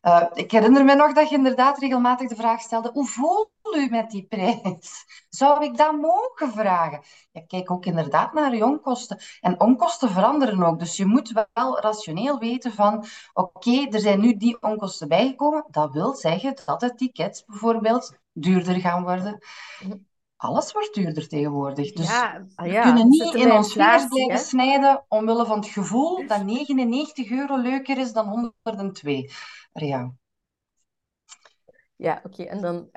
Eh, 0.00 0.24
ik 0.32 0.50
herinner 0.50 0.84
me 0.84 0.94
nog 0.94 1.12
dat 1.12 1.28
je 1.28 1.36
inderdaad 1.36 1.78
regelmatig 1.78 2.28
de 2.28 2.36
vraag 2.36 2.60
stelde: 2.60 2.90
hoe 2.92 3.06
voelt 3.06 3.50
u 3.76 3.88
met 3.88 4.10
die 4.10 4.26
prijs? 4.26 5.04
Zou 5.28 5.64
ik 5.64 5.76
dat 5.76 5.92
mogen 6.00 6.52
vragen? 6.52 7.00
Ja, 7.30 7.42
kijk 7.46 7.70
ook 7.70 7.86
inderdaad 7.86 8.32
naar 8.32 8.54
je 8.54 8.64
onkosten. 8.64 9.18
En 9.40 9.60
onkosten 9.60 10.10
veranderen 10.10 10.62
ook. 10.62 10.78
Dus 10.78 10.96
je 10.96 11.06
moet 11.06 11.46
wel 11.52 11.80
rationeel 11.80 12.38
weten 12.38 12.72
van: 12.72 13.04
oké, 13.32 13.86
er 13.90 14.00
zijn 14.00 14.20
nu 14.20 14.36
die 14.36 14.62
onkosten 14.62 15.08
bijgekomen. 15.08 15.64
Dat 15.70 15.92
wil 15.92 16.14
zeggen 16.14 16.56
dat 16.64 16.80
de 16.80 16.94
tickets 16.94 17.44
bijvoorbeeld 17.44 18.18
duurder 18.32 18.80
gaan 18.80 19.02
worden. 19.02 19.38
Alles 20.36 20.72
wordt 20.72 20.94
duurder 20.94 21.28
tegenwoordig. 21.28 21.92
Dus 21.92 22.08
Ja, 22.08 22.46
ah 22.54 22.66
we 22.66 22.72
ja, 22.72 22.82
kunnen 22.82 23.08
niet 23.08 23.34
in 23.34 23.52
ons 23.52 23.72
vingers 23.72 23.72
blijven 23.72 24.32
hè. 24.32 24.38
snijden 24.38 25.04
omwille 25.08 25.46
van 25.46 25.58
het 25.58 25.68
gevoel 25.68 26.26
dat 26.26 26.44
99 26.44 27.30
euro 27.30 27.56
leuker 27.56 27.98
is 27.98 28.12
dan 28.12 28.28
102. 28.28 29.30
Ja. 29.86 30.12
Ja, 31.96 32.20
oké. 32.24 32.42
En 32.42 32.60
dan 32.60 32.88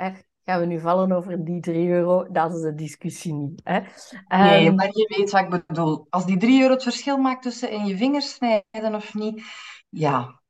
gaan 0.44 0.60
we 0.60 0.66
nu 0.66 0.80
vallen 0.80 1.12
over 1.12 1.46
die 1.46 1.60
3 1.60 1.90
euro. 1.90 2.32
Dat 2.32 2.54
is 2.56 2.62
de 2.62 2.76
discussie 2.76 3.34
niet. 3.34 3.62
Hè. 3.64 3.80
Nee, 4.28 4.66
Ehm, 4.68 4.76
maar 4.76 4.90
je 4.92 5.14
weet 5.18 5.32
wat 5.32 5.42
ik 5.42 5.66
bedoel. 5.68 6.08
Als 6.10 6.26
die 6.26 6.38
3 6.38 6.62
euro 6.62 6.74
het 6.74 6.84
verschil 6.84 7.18
maakt 7.18 7.42
tussen 7.44 7.72
in 7.72 7.86
je 7.86 7.98
vingers 7.98 8.34
snijden 8.34 8.96
of 8.96 9.14
niet, 9.14 9.44
ja, 9.90 10.42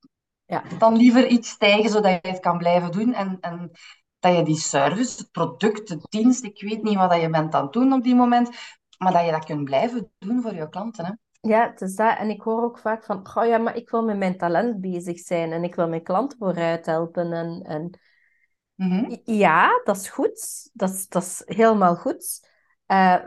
ja. 0.46 0.64
dan 0.78 0.96
liever 0.96 1.28
iets 1.28 1.50
stijgen 1.50 1.90
zodat 1.90 2.12
je 2.12 2.30
het 2.30 2.40
kan 2.40 2.58
blijven 2.58 2.92
doen 2.92 3.14
en, 3.14 3.38
en 3.40 3.72
dat 4.20 4.36
je 4.36 4.44
die 4.44 4.60
service, 4.60 5.18
het 5.18 5.32
product, 5.32 5.88
de 5.88 5.98
dienst, 6.10 6.44
ik 6.44 6.62
weet 6.62 6.84
niet 6.84 6.96
wat 6.96 7.10
dat 7.10 7.22
je 7.22 7.30
bent 7.30 7.54
aan 7.54 7.64
het 7.64 7.74
doen 7.74 7.94
op 7.94 8.04
die 8.04 8.16
moment, 8.16 8.50
maar 8.98 9.14
dat 9.14 9.26
je 9.26 9.32
dat 9.32 9.46
kunt 9.46 9.64
blijven 9.64 10.12
doen 10.20 10.42
voor 10.42 10.56
je 10.56 10.70
klanten. 10.70 11.06
Hè? 11.06 11.12
Ja, 11.42 11.70
het 11.70 11.82
is 11.82 11.96
dat. 11.96 12.18
En 12.18 12.30
ik 12.30 12.42
hoor 12.42 12.64
ook 12.64 12.80
vaak 12.80 13.04
van, 13.04 13.28
oh 13.36 13.46
ja, 13.46 13.58
maar 13.58 13.76
ik 13.76 13.90
wil 13.90 14.04
met 14.04 14.18
mijn 14.18 14.38
talent 14.38 14.82
bezig 14.82 15.20
zijn 15.20 15.52
en 15.52 15.64
ik 15.64 15.76
wil 15.76 15.88
mijn 15.88 16.04
klanten 16.04 16.38
vooruit 16.38 16.86
helpen. 16.86 17.34
En, 17.34 17.62
en 17.66 18.00
Mhm. 18.76 19.18
ja, 19.24 19.82
dat 19.84 19.96
is 19.98 20.10
goed. 20.10 20.70
Dat 20.74 20.90
is, 20.90 21.08
dat 21.08 21.24
is 21.24 21.42
helemaal 21.46 21.96
goed. 21.96 22.48
Eh, 22.86 23.18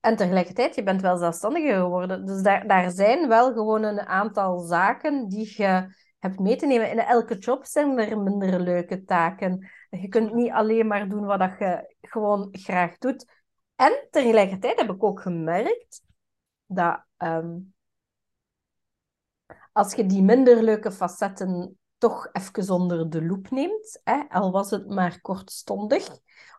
en 0.00 0.16
tegelijkertijd, 0.16 0.74
je 0.74 0.82
bent 0.82 1.00
wel 1.00 1.16
zelfstandiger 1.16 1.74
geworden. 1.74 2.26
Dus 2.26 2.42
daar, 2.42 2.66
daar 2.66 2.90
zijn 2.90 3.28
wel 3.28 3.52
gewoon 3.52 3.82
een 3.82 4.00
aantal 4.00 4.58
zaken 4.58 5.28
die 5.28 5.54
je 5.56 5.94
hebt 6.18 6.38
mee 6.38 6.56
te 6.56 6.66
nemen. 6.66 6.90
In 6.90 6.98
elke 6.98 7.38
job 7.38 7.64
zijn 7.64 7.98
er 7.98 8.18
minder 8.18 8.60
leuke 8.60 9.04
taken. 9.04 9.70
Je 9.90 10.08
kunt 10.08 10.34
niet 10.34 10.50
alleen 10.50 10.86
maar 10.86 11.08
doen 11.08 11.24
wat 11.24 11.38
dat 11.38 11.58
je 11.58 11.94
gewoon 12.00 12.48
graag 12.52 12.98
doet. 12.98 13.26
En 13.76 14.06
tegelijkertijd 14.10 14.80
heb 14.80 14.90
ik 14.90 15.02
ook 15.04 15.20
gemerkt 15.20 16.02
dat 16.66 17.04
ehm, 17.20 17.58
als 19.72 19.94
je 19.94 20.06
die 20.06 20.22
minder 20.22 20.62
leuke 20.62 20.92
facetten 20.92 21.78
toch 21.98 22.28
even 22.32 22.74
onder 22.74 23.10
de 23.10 23.24
loep 23.24 23.50
neemt, 23.50 24.00
hè, 24.04 24.22
al 24.28 24.50
was 24.50 24.70
het 24.70 24.88
maar 24.88 25.20
kortstondig, 25.20 26.08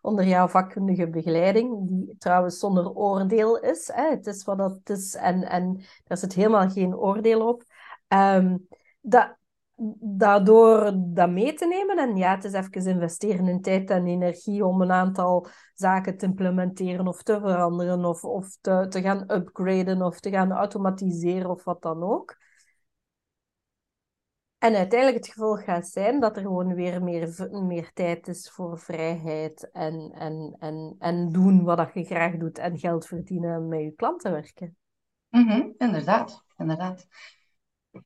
onder 0.01 0.25
jouw 0.25 0.47
vakkundige 0.47 1.09
begeleiding, 1.09 1.87
die 1.87 2.15
trouwens 2.17 2.59
zonder 2.59 2.89
oordeel 2.91 3.59
is. 3.59 3.87
Hè, 3.93 4.09
het 4.09 4.27
is 4.27 4.43
wat 4.43 4.57
het 4.57 4.89
is 4.89 5.15
en, 5.15 5.43
en 5.49 5.81
daar 6.03 6.17
zit 6.17 6.33
helemaal 6.33 6.69
geen 6.69 6.95
oordeel 6.95 7.47
op. 7.47 7.63
Ehm, 8.07 8.57
dat, 9.01 9.35
daardoor 9.99 10.91
dat 10.95 11.29
mee 11.29 11.53
te 11.53 11.65
nemen, 11.65 11.97
en 11.97 12.15
ja, 12.15 12.35
het 12.35 12.43
is 12.43 12.53
even 12.53 12.87
investeren 12.87 13.47
in 13.47 13.61
tijd 13.61 13.89
en 13.89 14.07
energie 14.07 14.65
om 14.65 14.81
een 14.81 14.91
aantal 14.91 15.47
zaken 15.73 16.17
te 16.17 16.25
implementeren 16.25 17.07
of 17.07 17.23
te 17.23 17.39
veranderen 17.39 18.05
of, 18.05 18.23
of 18.23 18.57
te, 18.61 18.85
te 18.89 19.01
gaan 19.01 19.31
upgraden 19.31 20.01
of 20.01 20.19
te 20.19 20.29
gaan 20.29 20.51
automatiseren 20.51 21.49
of 21.49 21.63
wat 21.63 21.81
dan 21.81 22.03
ook. 22.03 22.39
En 24.57 24.75
uiteindelijk 24.75 25.25
het 25.25 25.33
gevolg 25.33 25.63
gaat 25.63 25.87
zijn 25.87 26.19
dat 26.19 26.35
er 26.35 26.41
gewoon 26.41 26.73
weer 26.73 27.03
meer, 27.03 27.49
meer 27.51 27.91
tijd 27.93 28.27
is 28.27 28.49
voor 28.49 28.79
vrijheid 28.79 29.71
en, 29.71 30.11
en, 30.15 30.55
en, 30.59 30.95
en 30.99 31.31
doen 31.31 31.63
wat 31.63 31.89
je 31.93 32.03
graag 32.03 32.37
doet 32.37 32.57
en 32.57 32.79
geld 32.79 33.05
verdienen 33.05 33.53
en 33.53 33.67
met 33.67 33.81
je 33.81 33.91
klanten 33.91 34.31
werken. 34.31 34.77
Mhm, 35.29 35.69
inderdaad, 35.77 36.43
inderdaad. 36.57 37.07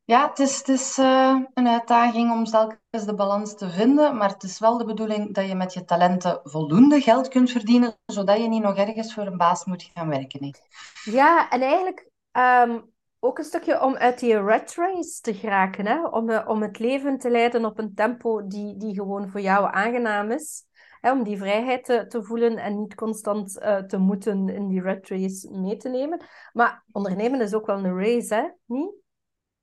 Ja, 0.05 0.29
het 0.29 0.69
is, 0.69 0.97
eh, 0.97 1.39
een 1.53 1.67
uitdaging 1.67 2.31
om 2.31 2.43
telkens 2.43 3.05
de 3.05 3.15
balans 3.15 3.55
te 3.55 3.69
vinden, 3.69 4.17
maar 4.17 4.29
het 4.29 4.43
is 4.43 4.59
wel 4.59 4.77
de 4.77 4.85
bedoeling 4.85 5.33
dat 5.33 5.47
je 5.47 5.55
met 5.55 5.73
je 5.73 5.85
talenten 5.85 6.39
voldoende 6.43 7.01
geld 7.01 7.27
kunt 7.27 7.51
verdienen, 7.51 7.97
zodat 8.05 8.37
je 8.37 8.47
niet 8.47 8.63
nog 8.63 8.77
ergens 8.77 9.13
voor 9.13 9.25
een 9.25 9.37
baas 9.37 9.65
moet 9.65 9.91
gaan 9.93 10.09
werken. 10.09 10.55
Ja, 11.03 11.49
en 11.49 11.61
eigenlijk 11.61 12.09
ehm, 12.31 12.79
ook 13.19 13.37
een 13.37 13.43
stukje 13.43 13.81
om 13.81 13.95
uit 13.95 14.19
die 14.19 14.35
rat 14.35 14.75
race 14.75 15.21
te 15.21 15.33
geraken, 15.33 15.85
hè? 15.85 16.07
Om, 16.07 16.29
eh, 16.29 16.49
om 16.49 16.61
het 16.61 16.79
leven 16.79 17.17
te 17.17 17.29
leiden 17.29 17.65
op 17.65 17.79
een 17.79 17.93
tempo 17.93 18.47
die, 18.47 18.77
die 18.77 18.93
gewoon 18.93 19.29
voor 19.29 19.41
jou 19.41 19.73
aangenaam 19.73 20.31
is. 20.31 20.63
Hè? 21.01 21.11
Om 21.11 21.23
die 21.23 21.37
vrijheid 21.37 21.85
te, 21.85 22.05
te 22.07 22.23
voelen 22.23 22.57
en 22.57 22.79
niet 22.79 22.95
constant 22.95 23.59
eh, 23.59 23.77
te 23.77 23.97
moeten 23.97 24.49
in 24.49 24.67
die 24.67 24.81
rat 24.81 25.07
race 25.07 25.51
mee 25.51 25.77
te 25.77 25.89
nemen. 25.89 26.25
Maar 26.53 26.83
ondernemen 26.91 27.41
is 27.41 27.53
ook 27.53 27.65
wel 27.65 27.77
een 27.77 27.99
race, 27.99 28.35
hè? 28.35 28.49
Niet? 28.65 29.03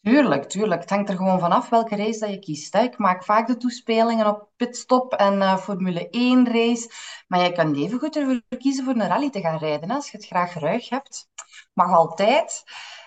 Tuurlijk, 0.03 0.45
tuurlijk. 0.45 0.81
Het 0.81 0.91
hangt 0.91 1.09
er 1.09 1.17
gewoon 1.17 1.41
vanaf 1.41 1.69
welke 1.69 1.97
race 1.97 2.19
dat 2.19 2.31
je 2.31 2.39
kiest. 2.39 2.73
Hè. 2.73 2.83
Ik 2.83 2.99
maak 2.99 3.25
vaak 3.25 3.47
de 3.47 3.57
toespelingen 3.57 4.27
op 4.27 4.49
pitstop 4.57 5.13
en 5.15 5.43
eh, 5.43 5.57
Formule 5.57 6.09
1 6.11 6.47
race. 6.53 6.91
Maar 7.29 7.43
je 7.43 7.53
kan 7.53 7.75
even 7.75 7.99
goed 7.99 8.17
ervoor 8.17 8.41
kiezen 8.59 8.85
voor 8.85 8.95
een 8.95 9.09
rally 9.09 9.31
te 9.31 9.41
gaan 9.41 9.59
rijden. 9.59 9.89
Hè, 9.89 9.95
als 9.95 10.11
je 10.11 10.17
het 10.17 10.27
graag 10.27 10.55
ruig 10.55 10.89
hebt. 10.89 11.29
Mag 11.73 11.93
altijd. 11.93 12.63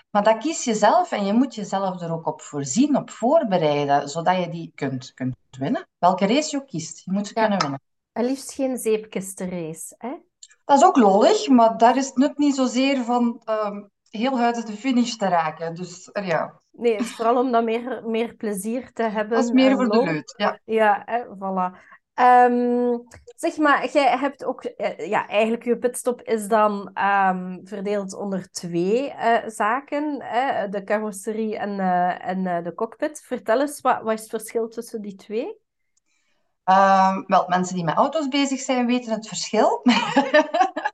Maar 0.10 0.24
dat 0.24 0.38
kies 0.38 0.64
je 0.64 0.74
zelf 0.74 1.12
en 1.12 1.26
je 1.26 1.34
moet 1.34 1.56
jezelf 1.56 2.02
er 2.02 2.12
ook 2.14 2.28
op 2.28 2.42
voorzien, 2.42 2.98
op 2.98 3.10
voorbereiden, 3.10 4.10
zodat 4.10 4.38
je 4.38 4.50
die 4.50 4.72
kunt, 4.76 5.14
kunt 5.14 5.36
winnen. 5.60 5.88
Welke 5.98 6.26
race 6.26 6.50
je 6.52 6.58
ook 6.62 6.68
kiest, 6.68 7.06
je 7.06 7.12
moet 7.12 7.28
ze 7.28 7.34
Ja. 7.36 7.42
kunnen 7.42 7.60
winnen. 7.60 7.80
En 8.12 8.26
liefst 8.26 8.52
geen 8.54 8.78
zeepkistenrace, 8.78 9.96
hè? 9.98 10.14
Dat 10.66 10.78
is 10.78 10.84
ook 10.84 10.98
lollig, 10.98 11.48
maar 11.48 11.78
daar 11.78 11.98
is 11.98 12.06
het 12.06 12.18
nut 12.18 12.38
niet 12.38 12.56
zozeer 12.56 13.04
van 13.04 13.42
ehm, 13.46 13.82
heel 14.16 14.40
uit 14.40 14.68
de 14.68 14.74
finish 14.74 15.16
te 15.16 15.28
raken. 15.28 15.76
Dus 15.76 16.10
ja, 16.14 16.60
Nee, 16.78 16.92
het 16.96 17.02
is 17.02 17.16
vooral 17.16 17.38
om 17.38 17.52
dan 17.52 17.64
meer, 17.64 18.02
meer 18.06 18.34
plezier 18.34 18.94
te 18.94 19.04
hebben 19.04 19.38
dat 19.38 19.44
is 19.44 19.52
meer 19.52 19.76
voor 19.76 19.90
de 19.90 20.04
leut. 20.04 20.34
Ja. 20.38 20.60
Ja, 20.66 21.02
hè, 21.06 21.24
voilà. 21.26 21.78
Ehm, 22.14 22.98
zeg 23.36 23.58
maar, 23.58 23.90
jij 23.92 24.18
hebt 24.18 24.44
ook... 24.46 24.64
eh, 24.64 25.10
ja, 25.10 25.28
eigenlijk 25.28 25.64
je 25.64 25.78
pitstop 25.78 26.22
is 26.22 26.48
dan 26.48 26.90
ehm, 26.94 27.58
verdeeld 27.64 28.14
onder 28.14 28.52
twee 28.52 29.12
eh, 29.12 29.50
zaken. 29.50 30.22
Hè? 30.24 30.70
De 30.70 30.84
carrosserie 30.84 31.58
en, 31.58 31.80
eh, 31.80 32.28
en 32.28 32.64
de 32.64 32.74
cockpit. 32.74 33.22
Vertel 33.26 33.62
eens, 33.62 33.82
wat, 33.82 34.02
wat 34.02 34.14
is 34.14 34.22
het 34.22 34.30
verschil 34.30 34.68
tussen 34.68 35.02
die 35.02 35.16
twee? 35.16 35.58
Ehm, 36.64 37.24
wel, 37.28 37.46
mensen 37.48 37.76
die 37.76 37.84
met 37.84 37.96
auto's 37.96 38.28
bezig 38.28 38.60
zijn, 38.60 38.86
weten 38.86 39.12
het 39.12 39.28
verschil. 39.28 39.82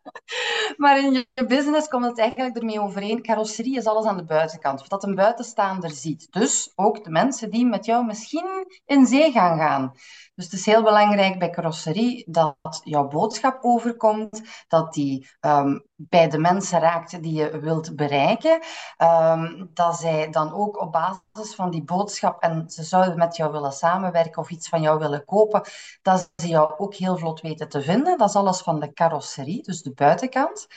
Maar 0.78 1.00
in 1.00 1.14
je 1.14 1.46
business 1.46 1.88
komt 1.88 2.06
het 2.06 2.18
eigenlijk 2.20 2.58
ermee 2.58 2.82
overeen. 2.82 3.22
Carrosserie 3.22 3.78
is 3.78 3.86
alles 3.86 4.06
aan 4.06 4.18
de 4.18 4.26
buitenkant, 4.26 4.90
dat 4.90 5.04
een 5.04 5.16
buitenstaander 5.16 5.92
ziet. 5.92 6.28
Dus 6.32 6.72
ook 6.76 7.04
de 7.04 7.10
mensen 7.10 7.50
die 7.50 7.66
met 7.66 7.86
jou 7.86 8.06
misschien 8.06 8.68
in 8.86 9.06
zee 9.06 9.32
gaan 9.32 9.58
gaan. 9.58 9.94
Dus 10.36 10.46
het 10.46 10.54
is 10.54 10.66
heel 10.66 10.84
belangrijk 10.84 11.40
bij 11.40 11.50
carrosserie 11.50 12.24
dat 12.32 12.82
jouw 12.84 13.08
boodschap 13.08 13.58
overkomt, 13.62 14.42
dat 14.68 14.94
die 14.94 15.30
ehm, 15.40 15.80
bij 15.96 16.30
de 16.30 16.38
mensen 16.38 16.80
raakt 16.80 17.24
die 17.24 17.34
je 17.34 17.60
wilt 17.60 17.96
bereiken. 17.96 18.60
Ehm, 18.98 19.66
dat 19.74 20.00
zij 20.00 20.30
dan 20.30 20.54
ook 20.54 20.82
op 20.82 20.92
basis 20.92 21.56
van 21.56 21.70
die 21.72 21.84
boodschap 21.84 22.42
en 22.42 22.70
ze 22.70 22.84
zouden 22.84 23.18
met 23.18 23.36
jou 23.36 23.52
willen 23.52 23.72
samenwerken 23.72 24.42
of 24.42 24.50
iets 24.50 24.70
van 24.70 24.82
jou 24.82 25.00
willen 25.00 25.26
kopen, 25.26 25.62
dat 26.02 26.32
ze 26.36 26.48
jou 26.48 26.74
ook 26.78 26.96
heel 26.96 27.18
vlot 27.18 27.42
weten 27.42 27.70
te 27.70 27.82
vinden. 27.82 28.18
Dat 28.18 28.30
is 28.30 28.36
alles 28.36 28.62
van 28.62 28.80
de 28.80 28.94
carrosserie, 28.94 29.64
dus 29.64 29.82
de 29.82 29.94
buitenkant. 29.94 30.68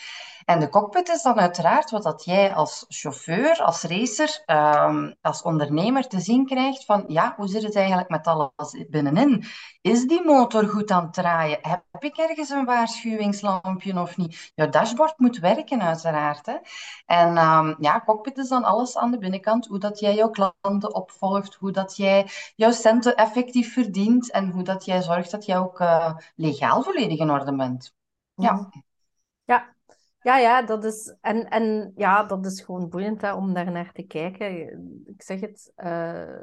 En 0.45 0.61
de 0.61 0.69
cockpit 0.69 1.09
is 1.09 1.23
dan 1.23 1.41
uiteraard 1.41 1.91
wat 1.91 2.03
dat 2.03 2.25
jij 2.25 2.55
als 2.55 2.85
chauffeur, 2.89 3.63
als 3.63 3.83
racer, 3.83 4.43
ehm, 4.47 5.13
als 5.21 5.43
ondernemer 5.43 6.09
te 6.09 6.21
zien 6.21 6.47
krijgt 6.47 6.85
van 6.85 7.05
ja, 7.09 7.35
hoe 7.37 7.49
zit 7.49 7.63
het 7.63 7.77
eigenlijk 7.77 8.09
met 8.09 8.27
alles 8.27 8.87
binnenin? 8.89 9.45
Is 9.81 10.07
die 10.07 10.25
motor 10.25 10.69
goed 10.69 10.91
aan 10.91 11.03
het 11.03 11.13
draaien? 11.13 11.59
Heb 11.63 11.85
ik 11.99 12.17
ergens 12.17 12.51
een 12.51 12.65
waarschuwingslampje 12.65 14.01
of 14.01 14.17
niet? 14.17 14.53
Jouw 14.55 14.69
dashboard 14.69 15.19
moet 15.19 15.39
werken 15.39 15.83
uiteraard. 15.83 16.47
Hè? 16.47 16.57
En 17.07 17.37
um, 17.37 17.77
ja, 17.79 18.03
cockpit 18.07 18.39
is 18.39 18.49
dan 18.49 18.65
alles 18.65 18.97
aan 18.97 19.11
de 19.11 19.19
binnenkant. 19.19 19.67
Hoe 19.67 19.79
dat 19.79 20.01
jij 20.01 20.15
jouw 20.15 20.31
klanten 20.31 20.95
opvolgt, 20.95 21.55
hoe 21.55 21.73
dat 21.73 21.97
jij 21.97 22.29
jouw 22.57 22.73
centen 22.73 23.17
effectief 23.17 23.73
verdient 23.73 24.31
en 24.31 24.51
hoe 24.51 24.63
dat 24.63 24.85
jij 24.85 25.03
zorgt 25.03 25.31
dat 25.31 25.45
jij 25.45 25.59
ook 25.59 25.81
uh, 25.81 26.15
legaal 26.35 26.83
volledig 26.83 27.19
in 27.19 27.31
orde 27.31 27.57
bent. 27.57 27.95
Ja. 28.35 28.53
Mhm. 28.53 28.65
Ja, 29.45 29.74
ja, 30.25 30.39
ja, 30.39 30.63
dat 30.63 30.85
is, 30.85 31.17
en, 31.21 31.49
en 31.49 31.93
ja, 31.97 32.25
dat 32.25 32.47
is 32.47 32.61
gewoon 32.61 32.89
boeiend 32.89 33.21
hè, 33.21 33.35
om 33.35 33.55
daar 33.55 33.71
naar 33.71 33.93
te 33.93 34.03
kijken. 34.03 34.51
Ik 35.07 35.23
zeg 35.23 35.41
het, 35.41 35.73
uh, 35.77 35.87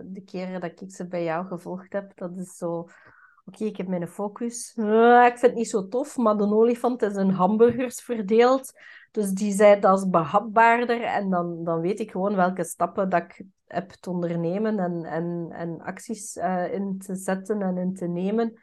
de 0.04 0.22
keren 0.26 0.62
dat 0.62 0.82
ik 0.82 0.92
ze 0.92 1.08
bij 1.08 1.24
jou 1.24 1.46
gevolgd 1.46 1.94
heb, 1.94 2.12
dat 2.16 2.38
is 2.38 2.58
zo... 2.58 2.88
Oké, 3.46 3.64
ik 3.64 3.78
heb 3.78 3.88
mijn 3.88 4.08
focus. 4.08 4.74
Uh, 4.76 5.26
ik 5.26 5.38
vind 5.38 5.42
het 5.42 5.56
niet 5.56 5.70
zo 5.70 5.88
tof, 5.88 6.18
maar 6.18 6.38
de 6.38 6.44
olifant 6.44 7.02
is 7.02 7.16
in 7.16 7.30
hamburgers 7.30 8.02
verdeeld. 8.02 8.74
Dus 9.12 9.32
die 9.32 9.54
zijn 9.54 9.80
dat 9.80 10.12
behapbaarder. 10.12 11.02
En 11.02 11.30
dan, 11.30 11.64
dan 11.64 11.82
weet 11.82 12.00
ik 12.00 12.12
gewoon 12.12 12.36
welke 12.36 12.64
stappen 12.64 13.10
dat 13.10 13.22
ik 13.22 13.44
heb 13.68 13.90
te 13.90 14.10
ondernemen 14.10 14.80
en, 14.80 15.04
en, 15.06 15.48
en 15.52 15.82
acties 15.82 16.36
uh, 16.36 16.74
in 16.74 16.98
te 16.98 17.16
zetten 17.16 17.62
en 17.62 17.78
in 17.78 17.94
te 17.94 18.08
nemen. 18.08 18.54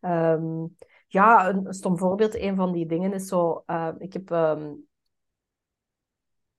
Um, 0.00 0.76
ja, 1.08 1.48
een, 1.48 1.72
stom 1.72 1.98
voorbeeld, 1.98 2.34
een 2.34 2.56
van 2.56 2.72
die 2.72 2.86
dingen 2.86 3.12
is 3.12 3.26
zo... 3.26 3.62
Uh, 3.66 3.88
ik 3.98 4.12
heb... 4.12 4.30
Um, 4.30 4.86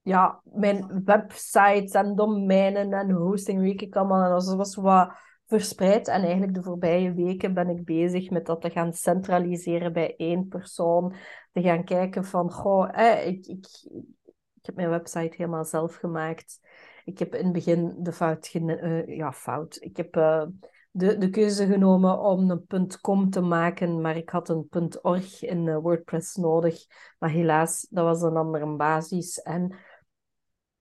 ja, 0.01 0.41
mijn 0.44 1.03
websites 1.06 1.91
en 1.91 2.15
domeinen 2.15 2.94
en 2.94 3.12
hosting 3.12 3.62
weet 3.62 3.82
ik 3.82 3.96
allemaal. 3.96 4.24
En 4.24 4.29
dat 4.29 4.56
was 4.56 4.75
wat 4.75 5.12
verspreid. 5.46 6.08
En 6.08 6.22
eigenlijk 6.22 6.53
de 6.53 6.63
voorbije 6.63 7.13
weken 7.13 7.53
ben 7.53 7.70
ik 7.70 7.86
bezig 7.86 8.29
met 8.29 8.46
dat 8.46 8.62
te 8.62 8.70
gaan 8.70 8.94
centraliseren 8.94 9.94
bij 9.94 10.15
één 10.15 10.48
persoon. 10.48 11.13
Te 11.51 11.62
gaan 11.62 11.84
kijken 11.84 12.25
van, 12.25 12.51
goh, 12.51 12.89
eh, 12.91 13.27
ik, 13.27 13.46
ik, 13.46 13.68
ik 14.56 14.65
heb 14.65 14.75
mijn 14.75 14.89
website 14.89 15.36
helemaal 15.36 15.65
zelf 15.65 15.96
gemaakt. 15.96 16.60
Ik 17.06 17.20
heb 17.20 17.36
in 17.36 17.44
het 17.44 17.53
begin 17.53 17.96
de 18.00 18.12
fout... 18.12 18.53
Uh, 18.53 19.18
ja, 19.18 19.32
fout. 19.32 19.77
Ik 19.82 19.98
heb... 19.98 20.15
Uh, 20.15 20.46
de, 20.91 21.17
de 21.17 21.29
keuze 21.29 21.65
genomen 21.65 22.19
om 22.19 22.63
een 22.67 22.91
.com 23.01 23.29
te 23.29 23.41
maken, 23.41 24.01
maar 24.01 24.17
ik 24.17 24.29
had 24.29 24.50
een 24.50 24.67
.org 25.01 25.43
in 25.43 25.65
uh, 25.65 25.77
WordPress 25.77 26.36
nodig. 26.36 26.86
Maar 27.19 27.29
helaas, 27.29 27.88
dat 27.89 28.03
was 28.03 28.22
een 28.22 28.38
andere 28.38 28.75
basis. 28.75 29.41
En 29.41 29.75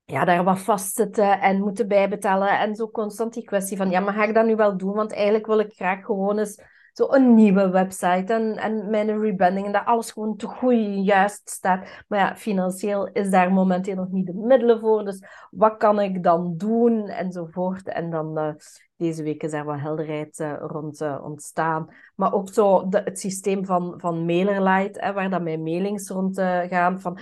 ja, 0.05 0.25
daar 0.25 0.43
wat 0.43 0.59
vastzitten 0.59 1.41
en 1.41 1.59
moeten 1.59 1.87
bijbetalen. 1.87 2.59
En 2.59 2.75
zo 2.75 2.89
constant 2.89 3.33
die 3.33 3.43
kwestie 3.43 3.77
van, 3.77 3.89
ja, 3.89 3.99
maar 3.99 4.13
ga 4.13 4.23
ik 4.23 4.33
dat 4.33 4.45
nu 4.45 4.55
wel 4.55 4.77
doen? 4.77 4.93
Want 4.93 5.13
eigenlijk 5.13 5.45
wil 5.45 5.59
ik 5.59 5.73
graag 5.73 6.05
gewoon 6.05 6.37
eens 6.37 6.61
zo 6.93 7.07
een 7.09 7.33
nieuwe 7.33 7.69
website 7.69 8.33
en, 8.33 8.57
en 8.57 8.89
mijn 8.89 9.19
rebranding 9.19 9.65
en 9.65 9.71
dat 9.71 9.85
alles 9.85 10.11
gewoon 10.11 10.35
te 10.35 10.47
goed 10.47 11.05
juist 11.05 11.49
staat. 11.49 12.03
Maar 12.07 12.19
ja, 12.19 12.35
financieel 12.35 13.07
is 13.07 13.29
daar 13.29 13.51
momenteel 13.51 13.95
nog 13.95 14.09
niet 14.09 14.25
de 14.25 14.33
middelen 14.33 14.79
voor. 14.79 15.05
Dus 15.05 15.23
wat 15.49 15.77
kan 15.77 15.99
ik 15.99 16.23
dan 16.23 16.57
doen 16.57 17.07
enzovoort. 17.07 17.87
En 17.87 18.09
dan 18.09 18.39
uh, 18.39 18.53
deze 18.99 19.23
week 19.23 19.43
is 19.43 19.53
er 19.53 19.63
wat 19.63 19.79
helderheid 19.79 20.39
uh, 20.39 20.53
rond 20.59 21.01
uh, 21.01 21.19
ontstaan. 21.23 21.87
Maar 22.15 22.33
ook 22.33 22.49
zo 22.49 22.87
het 22.89 23.19
systeem 23.19 23.65
van, 23.65 23.93
van 23.97 24.25
MailerLite, 24.25 24.99
hè, 24.99 25.13
waar 25.13 25.29
dan 25.29 25.43
mijn 25.43 25.63
mailings 25.63 26.09
rond 26.09 26.39
gaan. 26.41 26.99
Van, 26.99 27.19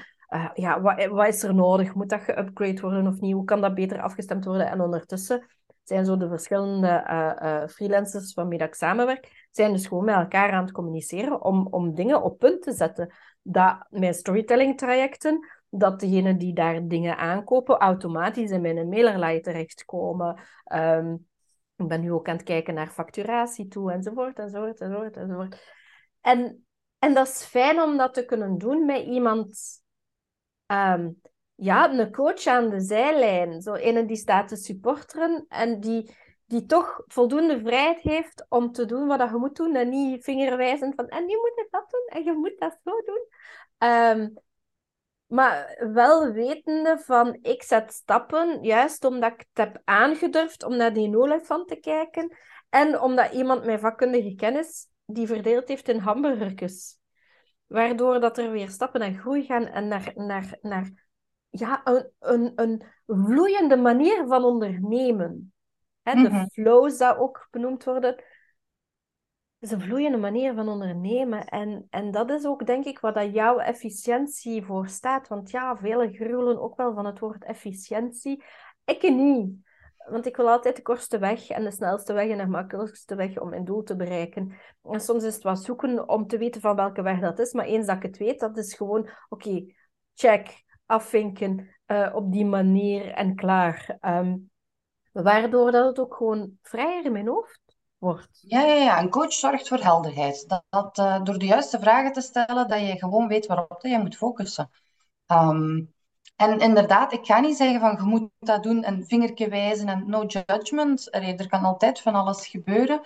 ja, 0.54 0.82
wat, 0.82 1.06
wat 1.06 1.28
is 1.28 1.44
er 1.44 1.56
nodig? 1.56 1.94
Moet 1.94 2.10
dat 2.10 2.22
geupgrade 2.22 2.82
worden 2.82 3.08
of 3.08 3.20
niet? 3.20 3.34
Hoe 3.34 3.44
kan 3.44 3.62
dat 3.62 3.74
beter 3.74 4.02
afgestemd 4.02 4.46
worden? 4.46 4.70
En 4.70 4.82
ondertussen 4.82 5.46
zijn 5.84 6.06
zo 6.06 6.18
de 6.18 6.28
verschillende 6.28 7.68
freelancers 7.70 8.34
waarmee 8.34 8.60
ik 8.60 8.74
samenwerk, 8.74 9.48
zijn 9.52 9.72
dus 9.72 9.88
gewoon 9.88 10.06
met 10.06 10.16
elkaar 10.16 10.52
aan 10.52 10.64
het 10.64 10.72
communiceren 10.72 11.44
om, 11.44 11.68
om 11.70 11.96
dingen 11.96 12.24
op 12.24 12.38
punt 12.38 12.62
te 12.62 12.72
zetten. 12.72 13.14
Dat 13.42 13.86
mijn 13.90 14.14
storytelling 14.14 14.78
trajecten, 14.78 15.48
dat 15.70 16.00
degenen 16.00 16.38
die 16.38 16.54
daar 16.54 16.88
dingen 16.88 17.18
aankopen, 17.18 17.78
automatisch 17.78 18.52
in 18.52 18.62
mijn 18.62 18.90
mailerlijn 18.90 19.42
terechtkomen. 19.42 20.40
Um, 20.74 21.26
ik 21.78 21.88
ben 21.88 22.02
nu 22.02 22.12
ook 22.12 22.28
aan 22.28 22.36
het 22.36 22.46
kijken 22.46 22.74
naar 22.74 22.88
facturatie 22.88 23.68
toe, 23.68 23.92
enzovoort, 23.92 24.40
enzovoort, 24.40 24.80
enzovoort, 24.80 25.18
enzovoort. 25.18 25.62
En, 26.22 26.66
en 27.00 27.14
dat 27.14 27.28
is 27.28 27.44
fijn 27.44 27.82
om 27.82 27.98
dat 27.98 28.14
te 28.14 28.26
kunnen 28.26 28.58
doen 28.58 28.86
met 28.86 29.06
iemand 29.06 29.60
um, 30.68 31.22
ja, 31.56 31.94
een 31.94 32.12
coach 32.12 32.46
aan 32.46 32.70
de 32.70 32.80
zijlijn. 32.80 33.62
Zo 33.62 33.74
een 33.74 34.08
die 34.08 34.18
staat 34.18 34.48
te 34.48 34.56
supporteren 34.56 35.46
en 35.48 35.80
die, 35.80 36.16
die 36.46 36.66
toch 36.66 37.04
voldoende 37.06 37.60
vrijheid 37.60 38.00
heeft 38.00 38.46
om 38.50 38.72
te 38.72 38.86
doen 38.86 39.08
wat 39.08 39.30
je 39.30 39.38
moet 39.38 39.56
doen. 39.56 39.76
En 39.76 39.90
niet 39.90 40.24
vingerwijzend 40.24 40.96
van, 40.96 41.08
en 41.08 41.26
nu 41.26 41.36
moet 41.36 41.54
je 41.56 41.68
dat 41.70 41.90
doen 41.90 42.06
en 42.08 42.24
je 42.24 42.34
moet 42.34 42.56
dat 42.60 42.80
zo 42.84 42.92
doen. 43.06 43.28
Um, 43.90 44.34
maar 45.28 45.88
wel 45.94 46.32
wetende 46.32 47.00
van, 47.00 47.38
ik 47.42 47.64
zet 47.64 47.94
stappen, 47.94 48.64
juist 48.64 49.06
omdat 49.06 49.32
ik 49.32 49.40
het 49.40 49.66
heb 49.66 49.82
aangedurfd 49.84 50.64
om 50.64 50.76
naar 50.76 50.94
die 50.94 51.18
olifant 51.18 51.68
te 51.68 51.76
kijken. 51.76 52.38
En 52.70 53.00
omdat 53.00 53.34
iemand 53.34 53.66
mijn 53.66 53.80
vakkundige 53.80 54.36
kennis 54.36 54.88
die 55.06 55.28
verdeeld 55.28 55.68
heeft 55.68 55.90
in 55.90 56.00
hamburgertjes. 56.00 57.00
Waardoor 57.66 58.20
dat 58.20 58.38
er 58.38 58.52
weer 58.52 58.70
stappen 58.70 59.00
naar 59.00 59.14
groei 59.14 59.44
gaan 59.44 59.66
en 59.66 59.88
naar, 59.88 60.12
naar, 60.16 60.58
naar 60.62 61.10
ja, 61.50 61.82
een, 61.84 62.12
een, 62.20 62.52
een 62.56 62.84
vloeiende 63.06 63.76
manier 63.76 64.28
van 64.28 64.44
ondernemen. 64.44 65.54
Hè, 66.02 66.14
de 66.14 66.30
mhm. 66.30 66.46
flow 66.46 66.92
zou 66.92 67.18
ook 67.18 67.48
benoemd 67.52 67.84
worden. 67.84 68.24
Is 69.68 69.74
een 69.74 69.82
vloeiende 69.82 70.18
manier 70.18 70.54
van 70.54 70.70
ondernemen. 70.70 71.46
En, 71.46 71.88
en 71.90 72.12
dat 72.12 72.30
is 72.30 72.46
ook, 72.46 72.66
denk 72.66 72.86
ik, 72.86 73.00
wat 73.00 73.16
dat 73.16 73.34
jouw 73.34 73.60
efficiëntie 73.60 74.64
voor 74.64 74.88
staat. 74.88 75.28
Want 75.28 75.50
ja, 75.50 75.78
velen 75.78 76.14
gruwelen 76.14 76.62
ook 76.62 76.78
wel 76.78 76.94
van 76.94 77.06
het 77.06 77.20
woord 77.20 77.44
efficiëntie. 77.44 78.44
Ik 78.86 79.02
niet. 79.02 79.56
Want 80.10 80.26
ik 80.26 80.36
wil 80.36 80.50
altijd 80.50 80.76
de 80.76 80.82
kortste 80.82 81.18
weg 81.18 81.50
en 81.50 81.64
de 81.64 81.72
snelste 81.72 82.14
weg 82.14 82.30
en 82.30 82.38
de 82.38 82.48
makkelijkste 82.48 83.16
weg 83.16 83.40
om 83.40 83.50
mijn 83.50 83.66
doel 83.66 83.84
te 83.84 83.96
bereiken. 83.96 84.54
En 84.84 85.00
soms 85.00 85.24
is 85.24 85.34
het 85.34 85.44
wat 85.44 85.64
zoeken 85.64 86.10
om 86.10 86.28
te 86.28 86.38
weten 86.38 86.62
van 86.62 86.76
welke 86.76 87.02
weg 87.02 87.20
dat 87.20 87.40
is. 87.40 87.54
Maar 87.54 87.66
eens 87.66 87.86
dat 87.86 87.96
ik 87.96 88.04
het 88.04 88.18
weet, 88.18 88.40
dat 88.40 88.58
is 88.58 88.74
gewoon, 88.74 89.10
oké, 89.30 89.74
check 90.14 90.64
afvinken 90.86 91.76
uh, 91.88 92.12
op 92.14 92.32
die 92.32 92.46
manier 92.46 93.12
en 93.12 93.36
klaar. 93.36 93.98
Um, 94.02 94.50
waardoor 95.12 95.72
dat 95.72 95.86
het 95.86 96.00
ook 96.00 96.16
gewoon 96.16 96.58
vrijer 96.62 97.06
in 97.06 97.12
mijn 97.12 97.28
hoofd 97.28 97.67
wordt. 97.98 98.40
Ja, 98.42 98.62
ja, 98.62 98.74
ja. 98.74 99.00
een 99.00 99.10
coach 99.10 99.34
zorgt 99.34 99.68
voor 99.68 99.80
helderheid. 99.80 100.50
Dat, 100.50 100.64
dat 100.70 100.98
uh, 100.98 101.24
door 101.24 101.38
de 101.38 101.46
juiste 101.46 101.80
vragen 101.80 102.12
te 102.12 102.22
stellen, 102.22 102.68
dat 102.68 102.80
je 102.80 102.98
gewoon 102.98 103.28
weet 103.28 103.46
waarop 103.46 103.82
je 103.82 104.00
moet 104.00 104.18
focussen. 104.18 104.70
Um, 105.28 105.94
en 106.36 106.60
inderdaad, 106.60 107.14
ik 107.14 107.26
ga 107.26 107.40
niet 107.40 107.58
zeggen 107.58 107.80
van 107.80 107.96
je 107.98 108.04
moet 108.04 108.30
dat 108.40 108.64
doen 108.64 108.84
en 108.84 109.06
vingertje 109.06 109.50
wijzen 109.50 109.88
en 109.88 110.04
no 110.10 110.26
judgment. 110.26 111.14
Er 111.14 111.50
kan 111.50 111.64
altijd 111.64 112.02
van 112.02 112.16
alles 112.16 112.48
gebeuren. 112.48 113.02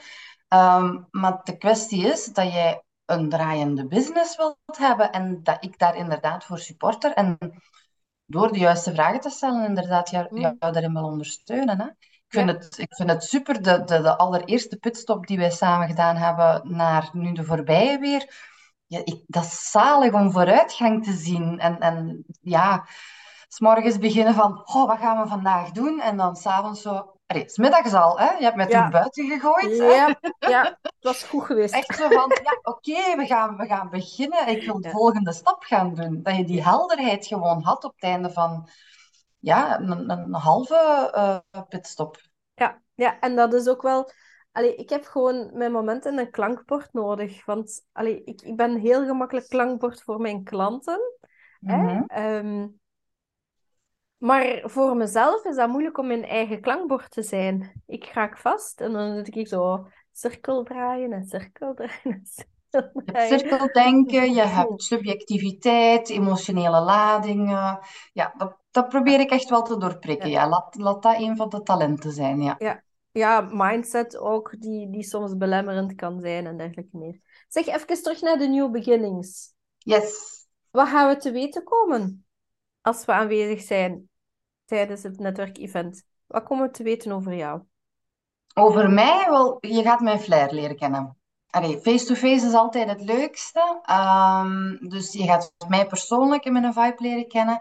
Um, 0.50 1.08
maar 1.12 1.40
de 1.44 1.58
kwestie 1.58 2.06
is 2.06 2.26
dat 2.26 2.54
jij 2.54 2.84
een 3.06 3.30
draaiende 3.30 3.88
business 3.88 4.38
wilt 4.38 4.58
hebben 4.78 5.12
en 5.12 5.44
dat 5.44 5.64
ik 5.64 5.80
daar 5.80 5.96
inderdaad 5.96 6.44
voor 6.46 6.60
supporter. 6.60 7.14
En 7.14 7.38
door 8.26 8.52
de 8.52 8.60
juiste 8.60 8.94
vragen 8.94 9.20
te 9.20 9.30
stellen, 9.30 9.66
inderdaad 9.66 10.10
jou, 10.10 10.28
mm. 10.30 10.40
jou 10.40 10.56
daarin 10.58 10.94
wil 10.94 11.04
ondersteunen. 11.04 11.80
Hè? 11.82 11.88
Ik, 12.32 12.38
vind 12.38 12.50
het, 12.50 12.78
ik 12.78 12.96
vind 12.96 13.10
het 13.10 13.24
super, 13.24 13.62
de, 13.62 13.84
de, 13.84 14.02
de 14.02 14.18
allereerste 14.18 14.78
pitstop 14.78 15.28
die 15.28 15.38
wij 15.38 15.52
samen 15.52 15.88
gedaan 15.88 16.16
hebben 16.16 16.62
naar 16.76 17.10
nu 17.14 17.34
de 17.34 17.44
voorbije 17.44 18.00
weer. 18.00 18.50
Ja, 18.86 19.02
ik, 19.04 19.24
dat 19.28 19.44
is 19.44 19.72
zalig 19.72 20.14
om 20.14 20.32
vooruitgang 20.32 21.04
te 21.04 21.14
zien. 21.14 21.60
En, 21.60 21.80
en 21.80 22.26
ja, 22.42 22.88
s 23.48 23.60
morgens 23.60 23.98
beginnen 23.98 24.34
van, 24.34 24.62
oh, 24.66 24.88
wat 24.88 25.00
gaan 25.00 25.22
we 25.22 25.28
vandaag 25.28 25.72
doen? 25.72 26.02
En 26.02 26.18
dan 26.18 26.36
s'avonds 26.36 26.82
zo, 26.82 27.20
Allee, 27.32 27.50
smiddags 27.50 27.94
al, 27.94 28.20
hè? 28.20 28.32
Je 28.32 28.44
hebt 28.44 28.56
mij 28.56 28.68
toen 28.68 28.90
buiten 28.90 29.28
gegooid. 29.28 29.78
Ja, 29.78 30.16
ja, 30.40 30.78
het 30.82 30.94
was 31.02 31.24
goed 31.24 31.44
geweest. 31.46 31.74
Echt 31.74 31.96
zo 31.96 32.10
van, 32.10 32.32
ja, 32.44 32.60
oké, 32.62 33.16
we, 33.16 33.26
gaan, 33.26 33.58
we 33.58 33.66
gaan 33.66 33.90
beginnen. 33.90 34.48
Ik 34.48 34.64
wil 34.64 34.82
de 34.82 34.90
volgende 34.90 35.34
stap 35.34 35.64
gaan 35.64 35.94
doen. 35.94 36.20
Dat 36.24 36.36
je 36.36 36.46
die 36.46 36.64
helderheid 36.64 37.26
gewoon 37.26 37.64
had 37.64 37.84
op 37.84 37.94
het 37.96 38.04
einde 38.04 38.32
van 38.32 38.70
ja, 39.42 39.80
een, 39.80 40.10
een 40.10 40.34
halve 40.34 41.12
uh, 41.16 41.62
pitstop. 41.68 42.22
Ja, 42.54 42.82
ja, 42.94 43.20
en 43.20 43.36
dat 43.36 43.54
is 43.54 43.68
ook 43.68 43.82
wel... 43.82 44.12
Allee, 44.52 44.76
ik 44.76 44.90
heb 44.90 45.06
gewoon 45.06 45.50
mijn 45.54 45.72
momenten 45.72 46.18
een 46.18 46.32
klankbord 46.32 46.94
nodig. 46.94 47.46
Want 47.46 47.86
allee, 47.92 48.24
ik, 48.24 48.42
ik 48.42 48.56
ben 48.56 48.80
heel 48.80 49.06
gemakkelijk 49.06 49.48
klankbord 49.48 50.04
voor 50.04 50.22
mijn 50.22 50.44
klanten. 50.44 51.00
hè? 51.60 51.78
Mhm. 51.78 52.04
Ehm, 52.06 52.68
maar 54.18 54.62
voor 54.64 54.96
mezelf 54.96 55.46
is 55.46 55.56
dat 55.56 55.70
moeilijk 55.70 55.98
om 55.98 56.08
mijn 56.08 56.26
eigen 56.26 56.62
klankbord 56.62 57.12
te 57.12 57.24
zijn. 57.24 57.82
Ik 57.86 58.06
raak 58.06 58.38
vast 58.38 58.82
en 58.82 58.92
dan 58.92 59.16
zit 59.16 59.36
ik 59.36 59.48
zo 59.48 59.88
cirkel 60.12 60.64
draaien 60.64 61.12
en 61.12 61.26
cirkel 61.26 61.74
draaien. 61.74 62.24
Je 62.72 63.02
hebt 63.06 63.28
cirkeldenken, 63.28 64.34
je 64.34 64.42
hebt 64.42 64.84
subjectiviteit, 64.84 66.10
emotionele 66.10 66.80
ladingen. 66.80 67.80
Ja, 68.14 68.34
dat, 68.38 68.58
dat 68.72 68.90
probeer 68.90 69.20
ik 69.20 69.30
echt 69.30 69.50
wel 69.50 69.62
te 69.62 69.78
doorprikken. 69.78 70.30
Ja. 70.30 70.50
Laat, 70.50 70.76
laat 70.76 71.04
dat 71.04 71.20
een 71.20 71.36
van 71.36 71.50
de 71.50 71.62
talenten 71.62 72.12
zijn. 72.12 72.42
Ja, 72.42 72.56
ja. 72.60 72.84
ja 73.12 73.50
mindset 73.52 74.18
ook, 74.18 74.56
die, 74.60 74.90
die 74.90 75.04
soms 75.04 75.38
belemmerend 75.38 75.96
kan 75.96 76.20
zijn 76.20 76.48
en 76.48 76.58
dergelijke 76.58 76.98
meer. 76.98 77.20
Zeg 77.48 77.68
even 77.68 78.04
terug 78.04 78.22
naar 78.22 78.38
de 78.38 78.48
New 78.48 78.72
Beginnings. 78.72 79.54
Yes. 79.78 80.30
Wat 80.70 80.88
gaan 80.88 81.08
we 81.08 81.18
te 81.18 81.32
weten 81.32 81.64
komen 81.64 82.26
als 82.82 83.06
we 83.06 83.12
aanwezig 83.12 83.62
zijn 83.62 84.10
tijdens 84.66 85.04
het 85.04 85.20
netwerkevent? 85.20 86.04
Wat 86.28 86.44
komen 86.44 86.66
we 86.66 86.72
te 86.72 86.84
weten 86.84 87.12
over 87.12 87.34
jou? 87.34 87.62
Over 88.54 88.90
mij? 88.90 89.26
Wel, 89.30 89.58
je 89.60 89.82
gaat 89.82 90.00
mijn 90.00 90.20
flair 90.20 90.54
leren 90.54 90.76
kennen. 90.76 91.21
Face-to-face 91.52 92.46
is 92.46 92.54
altijd 92.54 92.90
het 92.90 93.02
leukste. 93.02 93.80
Ehm, 93.84 94.76
dus 94.90 95.12
je 95.12 95.24
gaat 95.24 95.54
mij 95.68 95.88
persoonlijk 95.88 96.46
in 96.46 96.54
mijn 96.54 96.74
vibe 96.74 96.96
leren 96.98 97.28
kennen. 97.28 97.60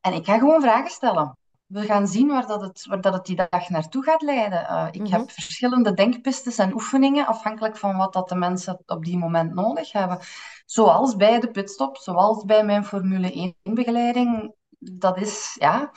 En 0.00 0.12
ik 0.12 0.24
ga 0.24 0.38
gewoon 0.38 0.60
vragen 0.60 0.90
stellen. 0.90 1.36
We 1.66 1.82
gaan 1.82 2.06
zien 2.06 2.28
waar, 2.28 2.46
dat 2.46 2.60
het, 2.60 2.86
waar 2.86 3.00
dat 3.00 3.12
het 3.12 3.26
die 3.26 3.36
dag 3.36 3.68
naartoe 3.68 4.02
gaat 4.02 4.22
leiden. 4.22 4.62
Uh, 4.62 4.88
ik 4.90 5.08
heb 5.08 5.20
mhm. 5.20 5.28
verschillende 5.28 5.94
denkpistes 5.94 6.58
en 6.58 6.72
oefeningen, 6.72 7.26
afhankelijk 7.26 7.76
van 7.76 7.96
wat 7.96 8.12
dat 8.12 8.28
de 8.28 8.34
mensen 8.34 8.82
op 8.86 9.04
die 9.04 9.18
moment 9.18 9.54
nodig 9.54 9.92
hebben. 9.92 10.18
Zoals 10.66 11.16
bij 11.16 11.40
de 11.40 11.50
pitstop, 11.50 11.96
zoals 11.96 12.44
bij 12.44 12.64
mijn 12.64 12.84
Formule 12.84 13.54
1-begeleiding. 13.62 14.54
Dat 14.78 15.18
is 15.18 15.56
ja, 15.58 15.92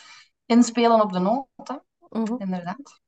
inspelen 0.45 1.01
op 1.01 1.13
de 1.13 1.19
noten, 1.19 1.83
mhm. 2.09 2.35
inderdaad. 2.37 2.99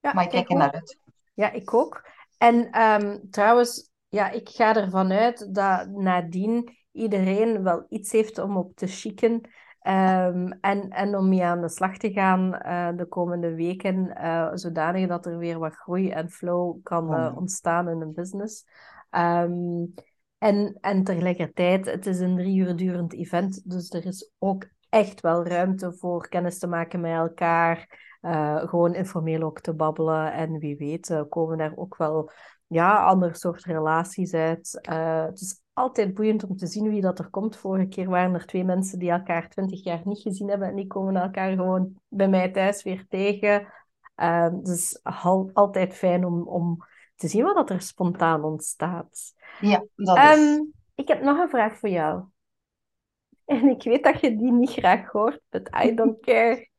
Ja, 0.00 0.12
maar 0.12 0.24
ik 0.24 0.30
kijk 0.30 0.50
er 0.50 0.56
naar 0.56 0.72
uit. 0.72 0.98
Ja, 1.34 1.50
ik 1.50 1.74
ook. 1.74 2.10
En 2.42 2.82
um, 2.82 3.30
trouwens, 3.30 3.90
ja, 4.08 4.30
ik 4.30 4.48
ga 4.48 4.76
ervan 4.76 5.12
uit 5.12 5.54
dat 5.54 5.88
nadien 5.90 6.76
iedereen 6.92 7.62
wel 7.62 7.86
iets 7.88 8.12
heeft 8.12 8.38
om 8.38 8.56
op 8.56 8.74
te 8.74 8.86
chicken. 8.86 9.32
Um, 9.32 10.52
en, 10.60 10.88
en 10.88 11.16
om 11.16 11.28
mee 11.28 11.44
aan 11.44 11.60
de 11.60 11.68
slag 11.68 11.96
te 11.96 12.12
gaan 12.12 12.60
uh, 12.66 12.96
de 12.96 13.06
komende 13.06 13.54
weken, 13.54 14.16
uh, 14.22 14.50
zodanig 14.54 15.08
dat 15.08 15.26
er 15.26 15.38
weer 15.38 15.58
wat 15.58 15.74
groei 15.74 16.10
en 16.10 16.30
flow 16.30 16.76
kan 16.82 17.12
uh, 17.12 17.36
ontstaan 17.36 17.88
in 17.88 18.00
een 18.00 18.14
business. 18.14 18.66
Um, 19.10 19.94
en, 20.38 20.78
en 20.80 21.04
tegelijkertijd, 21.04 21.86
het 21.86 22.06
is 22.06 22.20
een 22.20 22.36
drie 22.36 22.56
uur 22.56 22.76
durend 22.76 23.12
event, 23.12 23.70
dus 23.70 23.90
er 23.90 24.06
is 24.06 24.30
ook 24.38 24.68
echt 24.88 25.20
wel 25.20 25.46
ruimte 25.46 25.92
voor 25.92 26.28
kennis 26.28 26.58
te 26.58 26.66
maken 26.66 27.00
met 27.00 27.12
elkaar, 27.12 28.10
gewoon 28.68 28.94
informeel 28.94 29.42
ook 29.42 29.60
te 29.60 29.74
babbelen. 29.74 30.32
En 30.32 30.58
wie 30.58 30.76
weet 30.76 31.24
komen 31.28 31.58
daar 31.58 31.72
ook 31.76 31.96
wel 31.96 32.30
ja, 32.66 33.04
ander 33.04 33.36
soort 33.36 33.64
relaties 33.64 34.34
uit. 34.34 34.78
het 35.26 35.40
is 35.40 35.62
altijd 35.72 36.14
boeiend 36.14 36.44
om 36.44 36.56
te 36.56 36.66
zien 36.66 36.88
wie 36.88 37.00
dat 37.00 37.18
er 37.18 37.30
komt. 37.30 37.56
Vorige 37.56 37.88
keer 37.88 38.08
waren 38.08 38.34
er 38.34 38.46
twee 38.46 38.64
mensen 38.64 38.98
die 38.98 39.10
elkaar 39.10 39.48
twintig 39.48 39.84
jaar 39.84 40.00
niet 40.04 40.20
gezien 40.20 40.48
hebben 40.48 40.68
en 40.68 40.76
die 40.76 40.86
komen 40.86 41.16
elkaar 41.16 41.50
gewoon 41.50 41.94
bij 42.08 42.28
mij 42.28 42.50
thuis 42.50 42.82
weer 42.82 43.06
tegen. 43.08 43.66
Uh, 44.16 44.48
dus 44.62 45.00
altijd 45.52 45.94
fijn 45.94 46.24
om, 46.24 46.48
om 46.48 46.78
te 47.16 47.28
zien 47.28 47.44
wat 47.44 47.70
er 47.70 47.80
spontaan 47.80 48.44
ontstaat. 48.44 49.34
Ja, 49.60 49.84
dat 49.94 50.16
is. 50.16 50.38
Um, 50.38 50.72
ik 50.94 51.08
heb 51.08 51.22
nog 51.22 51.38
een 51.38 51.48
vraag 51.48 51.78
voor 51.78 51.88
jou. 51.88 52.24
En 53.44 53.68
ik 53.68 53.82
weet 53.82 54.04
dat 54.04 54.20
je 54.20 54.36
die 54.36 54.52
niet 54.52 54.70
graag 54.70 55.10
hoort, 55.10 55.40
but 55.48 55.70
I 55.84 55.94
don't 55.94 56.20
care. 56.26 56.70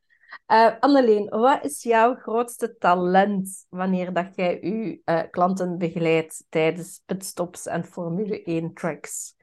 Uh, 0.48 0.80
Anneleen, 0.80 1.30
wat 1.30 1.64
is 1.64 1.84
jouw 1.84 2.16
grootste 2.16 2.78
talent 2.78 3.66
wanneer 3.70 4.14
dat 4.14 4.36
jij 4.36 4.60
je 4.62 5.02
uh, 5.06 5.22
klanten 5.32 5.78
begeleidt 5.78 6.46
tijdens 6.50 7.02
pitstops 7.06 7.66
en 7.66 7.86
Formule 7.86 8.44
1 8.44 8.74
tracks? 8.74 9.36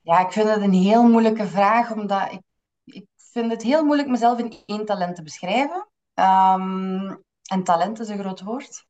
Ja, 0.00 0.18
ik 0.26 0.32
vind 0.32 0.48
het 0.48 0.62
een 0.62 0.72
heel 0.72 1.08
moeilijke 1.08 1.46
vraag, 1.46 1.92
omdat 1.92 2.32
ik, 2.32 2.40
ik 2.84 3.06
vind 3.16 3.50
het 3.50 3.62
heel 3.62 3.84
moeilijk 3.84 4.08
mezelf 4.08 4.38
in 4.38 4.62
één 4.66 4.84
talent 4.84 5.16
te 5.16 5.22
beschrijven. 5.22 5.88
Um, 6.14 7.24
en 7.50 7.64
talent 7.64 8.00
is 8.00 8.08
een 8.08 8.18
groot 8.18 8.40
woord. 8.40 8.86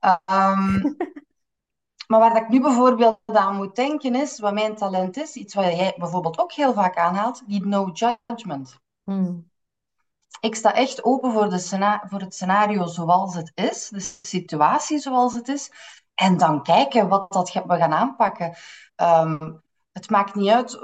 Um, 0.00 0.96
maar 2.08 2.20
waar 2.20 2.36
ik 2.36 2.48
nu 2.48 2.60
bijvoorbeeld 2.60 3.20
aan 3.24 3.56
moet 3.56 3.76
denken 3.76 4.14
is, 4.14 4.38
wat 4.38 4.52
mijn 4.52 4.76
talent 4.76 5.16
is, 5.16 5.34
iets 5.34 5.54
wat 5.54 5.64
jij 5.64 5.94
bijvoorbeeld 5.96 6.38
ook 6.38 6.52
heel 6.52 6.72
vaak 6.72 6.96
aanhaalt, 6.96 7.42
die 7.46 7.66
no 7.66 7.90
judgment. 7.92 8.78
Hmm 9.04 9.52
ik 10.40 10.54
sta 10.54 10.74
echt 10.74 11.04
open 11.04 11.32
voor, 11.32 11.48
de 11.50 12.00
voor 12.06 12.20
het 12.20 12.34
scenario 12.34 12.86
zoals 12.86 13.34
het 13.34 13.52
is, 13.54 13.88
de 13.88 14.18
situatie 14.22 14.98
zoals 14.98 15.34
het 15.34 15.48
is. 15.48 15.70
En 16.14 16.36
dan 16.36 16.62
kijken 16.62 17.08
wat 17.08 17.32
dat 17.32 17.52
we 17.52 17.76
gaan 17.76 17.92
aanpakken. 17.92 18.56
Ehm, 18.96 19.52
het 19.92 20.10
maakt 20.10 20.34
niet 20.34 20.50
uit. 20.50 20.80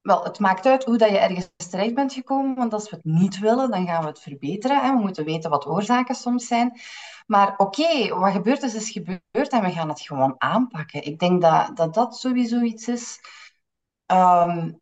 Wel, 0.00 0.24
het 0.24 0.38
maakt 0.38 0.66
uit 0.66 0.84
hoe 0.84 0.98
dat 0.98 1.10
je 1.10 1.18
ergens 1.18 1.50
terecht 1.70 1.94
bent 1.94 2.12
gekomen. 2.12 2.54
Want 2.54 2.72
als 2.72 2.90
we 2.90 2.96
het 2.96 3.04
niet 3.04 3.38
willen, 3.38 3.70
dan 3.70 3.86
gaan 3.86 4.02
we 4.02 4.08
het 4.08 4.20
verbeteren. 4.20 4.80
Hè. 4.80 4.92
We 4.92 5.00
moeten 5.00 5.24
weten 5.24 5.50
wat 5.50 5.66
oorzaken 5.66 6.14
soms 6.14 6.46
zijn. 6.46 6.80
Maar 7.26 7.54
oké, 7.56 8.08
wat 8.18 8.32
gebeurd 8.32 8.62
is, 8.62 8.74
is 8.74 8.90
gebeurd 8.90 9.48
en 9.48 9.62
we 9.62 9.72
gaan 9.72 9.88
het 9.88 10.00
gewoon 10.00 10.34
aanpakken. 10.38 11.04
Ik 11.04 11.18
denk 11.18 11.42
dat 11.42 11.76
dat, 11.76 11.94
dat 11.94 12.16
sowieso 12.16 12.60
iets 12.60 12.88
is 12.88 13.20
ehm, 14.06 14.72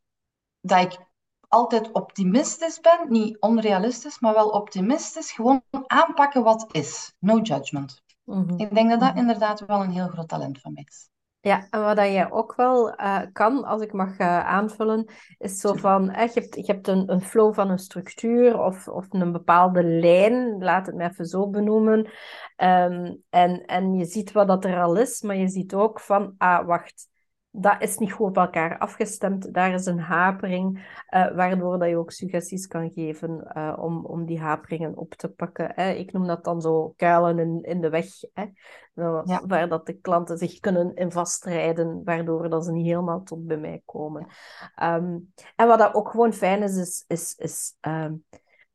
dat 0.61 0.81
ik 0.81 1.06
altijd 1.49 1.93
optimistisch 1.93 2.81
ben. 2.81 3.07
Niet 3.09 3.41
onrealistisch, 3.41 4.21
maar 4.21 4.35
wel 4.35 4.49
optimistisch. 4.49 5.33
Gewoon 5.33 5.63
aanpakken 5.87 6.43
wat 6.43 6.67
is. 6.73 7.15
No 7.19 7.39
judgment. 7.39 8.03
Mhm. 8.25 8.59
Ik 8.59 8.75
denk 8.75 8.91
dat 8.91 9.01
dat 9.01 9.11
mhm. 9.11 9.19
inderdaad 9.19 9.67
wel 9.67 9.83
een 9.83 9.91
heel 9.91 10.09
groot 10.09 10.29
talent 10.29 10.61
van 10.61 10.73
mij 10.73 10.85
is. 10.87 11.09
Ja, 11.47 11.67
en 11.71 11.83
wat 11.83 11.97
jij 11.97 12.31
ook 12.31 12.55
wel 12.55 13.01
uh, 13.01 13.21
kan, 13.33 13.65
als 13.65 13.83
ik 13.83 13.93
mag 13.93 14.19
uh, 14.19 14.47
aanvullen, 14.47 15.07
is 15.39 15.61
zo 15.61 15.75
van, 15.75 16.11
eh, 16.11 16.33
je 16.35 16.41
hebt, 16.41 16.55
je 16.55 16.73
hebt 16.73 16.89
een, 16.89 17.13
een 17.13 17.21
flow 17.21 17.55
van 17.55 17.71
een 17.71 17.79
structuur 17.79 18.61
of, 18.61 18.89
of 18.89 19.07
een 19.09 19.33
bepaalde 19.33 19.85
lijn, 19.85 20.59
laat 20.59 20.87
het 20.87 20.95
me 20.95 21.05
even 21.05 21.27
zo 21.27 21.49
benoemen. 21.49 21.99
Um, 22.57 23.23
en, 23.31 23.65
en 23.65 23.95
je 23.95 24.05
ziet 24.05 24.33
wat 24.33 24.49
dat 24.49 24.65
er 24.65 24.83
al 24.83 24.97
is, 24.97 25.21
maar 25.21 25.37
je 25.37 25.49
ziet 25.49 25.75
ook 25.75 26.01
van, 26.01 26.35
ah, 26.39 26.67
wacht, 26.67 27.09
dat 27.59 27.83
is 27.83 27.99
niet 27.99 28.13
goed 28.13 28.27
op 28.27 28.37
elkaar 28.37 28.79
afgestemd. 28.79 29.55
Daar 29.55 29.75
is 29.75 29.87
een 29.87 29.99
hapering, 29.99 30.77
uh, 31.11 31.35
waardoor 31.35 31.79
dat 31.79 31.89
je 31.89 31.97
ook 31.97 32.11
suggesties 32.11 32.67
kan 32.67 32.91
geven 32.91 33.53
uh, 33.57 33.77
om, 33.79 34.05
om 34.05 34.25
die 34.25 34.41
haperingen 34.41 34.97
op 34.97 35.15
te 35.15 35.29
pakken. 35.29 35.73
Hè. 35.75 35.91
Ik 35.91 36.13
noem 36.13 36.27
dat 36.27 36.45
dan 36.45 36.61
zo 36.61 36.93
kuilen 36.97 37.39
in, 37.39 37.63
in 37.63 37.81
de 37.81 37.89
weg, 37.89 38.07
hè. 38.33 38.45
Ja. 38.95 39.47
waar 39.47 39.69
dat 39.69 39.87
de 39.87 39.93
klanten 39.93 40.39
zich 40.39 40.61
kunnen 40.61 40.95
in 40.95 41.13
vastrijden, 41.13 42.05
waardoor 42.05 42.49
dat 42.49 42.65
ze 42.65 42.73
niet 42.73 42.87
helemaal 42.87 43.23
tot 43.23 43.47
bij 43.47 43.57
mij 43.57 43.83
komen. 43.85 44.27
Um, 44.83 45.33
en 45.57 45.67
wat 45.67 45.79
dat 45.79 45.95
ook 45.95 46.11
gewoon 46.11 46.33
fijn 46.33 46.63
is, 46.63 46.77
is, 46.77 47.05
is, 47.07 47.35
is 47.37 47.77
um, 47.81 48.25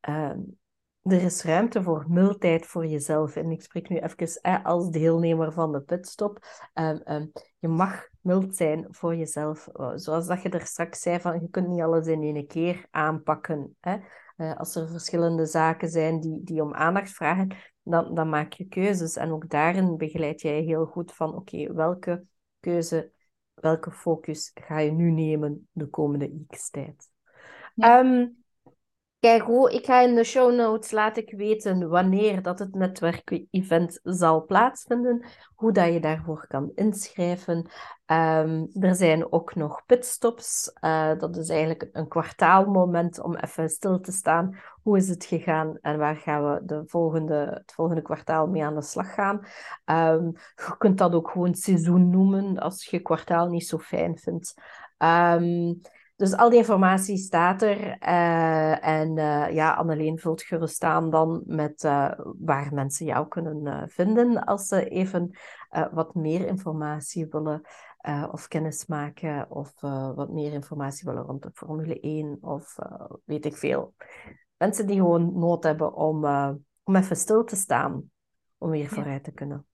um, 0.10 0.60
er 1.04 1.22
is 1.22 1.44
ruimte 1.44 1.84
voor 1.84 2.06
multijd 2.08 2.66
voor 2.66 2.86
jezelf. 2.86 3.36
En 3.36 3.52
ik 3.52 3.62
spreek 3.62 3.90
nu 3.90 3.98
even 3.98 4.64
als 4.64 4.90
deelnemer 4.90 5.52
van 5.52 5.72
de 5.72 5.82
pitstop. 5.82 6.40
Um, 6.74 7.32
je 7.60 7.68
mag 7.68 8.08
mild 8.22 8.56
zijn 8.56 8.88
voor 8.90 9.16
jezelf. 9.16 9.68
Oh, 9.68 9.92
zoals 9.96 10.28
dat 10.28 10.42
je 10.42 10.50
er 10.50 10.66
straks 10.66 11.02
zei, 11.02 11.20
van, 11.20 11.42
je 11.42 11.50
kunt 11.50 11.68
niet 11.68 11.82
alles 11.82 12.08
in 12.08 12.22
één 12.22 12.48
keer 12.48 12.86
aanpakken. 12.92 13.76
Hè? 13.80 13.98
Uh, 14.38 14.56
als 14.56 14.76
er 14.76 14.90
verschillende 14.90 15.46
zaken 15.46 15.90
zijn 15.90 16.20
die, 16.20 16.44
die 16.44 16.62
om 16.62 16.74
aandacht 16.74 17.10
vragen, 17.10 17.56
dan, 17.84 18.14
dan 18.14 18.30
maak 18.30 18.54
je 18.54 18.66
keuzes. 18.66 19.16
En 19.16 19.32
ook 19.32 19.50
daarin 19.50 19.98
begeleid 19.98 20.42
jij 20.42 20.62
heel 20.62 20.86
goed 20.86 21.14
van, 21.14 21.36
oké, 21.36 21.74
welke 21.74 22.26
keuze, 22.60 23.12
welke 23.54 23.92
focus 23.92 24.52
ga 24.54 24.80
je 24.80 24.92
nu 24.92 25.12
nemen 25.12 25.68
de 25.72 25.88
komende 25.88 26.46
x-tijd? 26.48 27.10
Ja. 27.76 28.00
Ehm, 28.00 28.28
Kijk 29.22 29.48
ik 29.70 29.86
ga 29.86 30.02
in 30.02 30.16
de 30.16 30.24
show 30.24 30.56
notes 30.56 30.92
laat 30.92 31.18
ik 31.18 31.34
weten 31.38 31.90
wanneer 31.90 32.42
dat 32.42 32.60
het 32.60 32.76
netwerkevent 32.76 34.00
zal 34.04 34.46
plaatsvinden, 34.46 35.26
hoe 35.56 35.72
dat 35.72 35.94
je 35.94 36.00
daarvoor 36.00 36.48
kan 36.48 36.72
inschrijven. 36.76 37.58
Um, 38.06 38.70
er 38.80 38.96
zijn 38.96 39.32
ook 39.32 39.56
nog 39.56 39.86
pitstops. 39.86 40.72
Uh, 40.82 41.18
dat 41.18 41.38
is 41.38 41.50
eigenlijk 41.50 41.90
een 41.92 42.08
kwartaalmoment 42.08 43.22
om 43.22 43.36
even 43.36 43.70
stil 43.70 44.00
te 44.00 44.12
staan. 44.12 44.60
Hoe 44.82 44.98
is 44.98 45.10
het 45.10 45.26
gegaan 45.26 45.78
en 45.82 45.98
waar 45.98 46.16
gaan 46.16 46.54
we 46.54 46.66
de 46.66 46.84
volgende, 46.86 47.36
het 47.36 47.74
volgende 47.74 48.02
kwartaal 48.02 48.48
mee 48.48 48.64
aan 48.64 48.76
de 48.76 48.82
slag 48.82 49.14
gaan? 49.14 49.46
Um, 49.86 50.32
je 50.56 50.76
kunt 50.78 50.98
dat 50.98 51.14
ook 51.14 51.30
gewoon 51.30 51.56
seizoen 51.56 52.10
noemen 52.10 52.60
als 52.60 52.86
je 52.86 53.00
kwartaal 53.00 53.48
niet 53.48 53.68
zo 53.68 53.78
fijn 53.78 54.18
vindt. 54.18 54.54
Um, 54.98 55.82
dus 56.22 56.36
al 56.36 56.50
die 56.50 56.58
informatie 56.60 57.18
staat 57.18 57.62
er. 57.62 57.98
Uh, 58.02 58.88
en 58.88 59.18
uh, 59.18 59.54
ja, 59.54 59.74
Anneleen 59.74 60.20
vult 60.20 60.42
gerust 60.42 60.84
aan 60.84 61.10
dan 61.10 61.44
met 61.46 61.84
uh, 61.84 62.12
waar 62.40 62.74
mensen 62.74 63.06
jou 63.06 63.28
kunnen 63.28 63.90
vinden 63.90 64.44
als 64.44 64.68
ze 64.68 64.90
even 64.90 65.36
wat 65.92 66.16
meer 66.16 66.48
informatie 66.48 67.28
willen 67.30 67.62
of 68.32 68.48
kennis 68.48 68.86
maken 68.86 69.50
of 69.50 69.74
wat 70.16 70.30
meer 70.30 70.54
informatie 70.54 71.06
willen 71.06 71.24
rond 71.24 71.44
de 71.44 71.50
Formule 71.54 72.00
1 72.00 72.38
of 72.42 72.76
weet 73.26 73.46
ik 73.46 73.58
veel. 73.58 73.94
Mensen 74.58 74.88
die 74.88 74.96
gewoon 74.96 75.40
nood 75.40 75.64
hebben 75.64 75.94
om, 75.94 76.26
om 76.84 76.96
even 76.96 77.16
stil 77.16 77.44
te 77.44 77.56
staan 77.56 78.12
om 78.58 78.70
weer 78.70 78.88
vooruit 78.88 79.24
te 79.24 79.32
kunnen. 79.32 79.66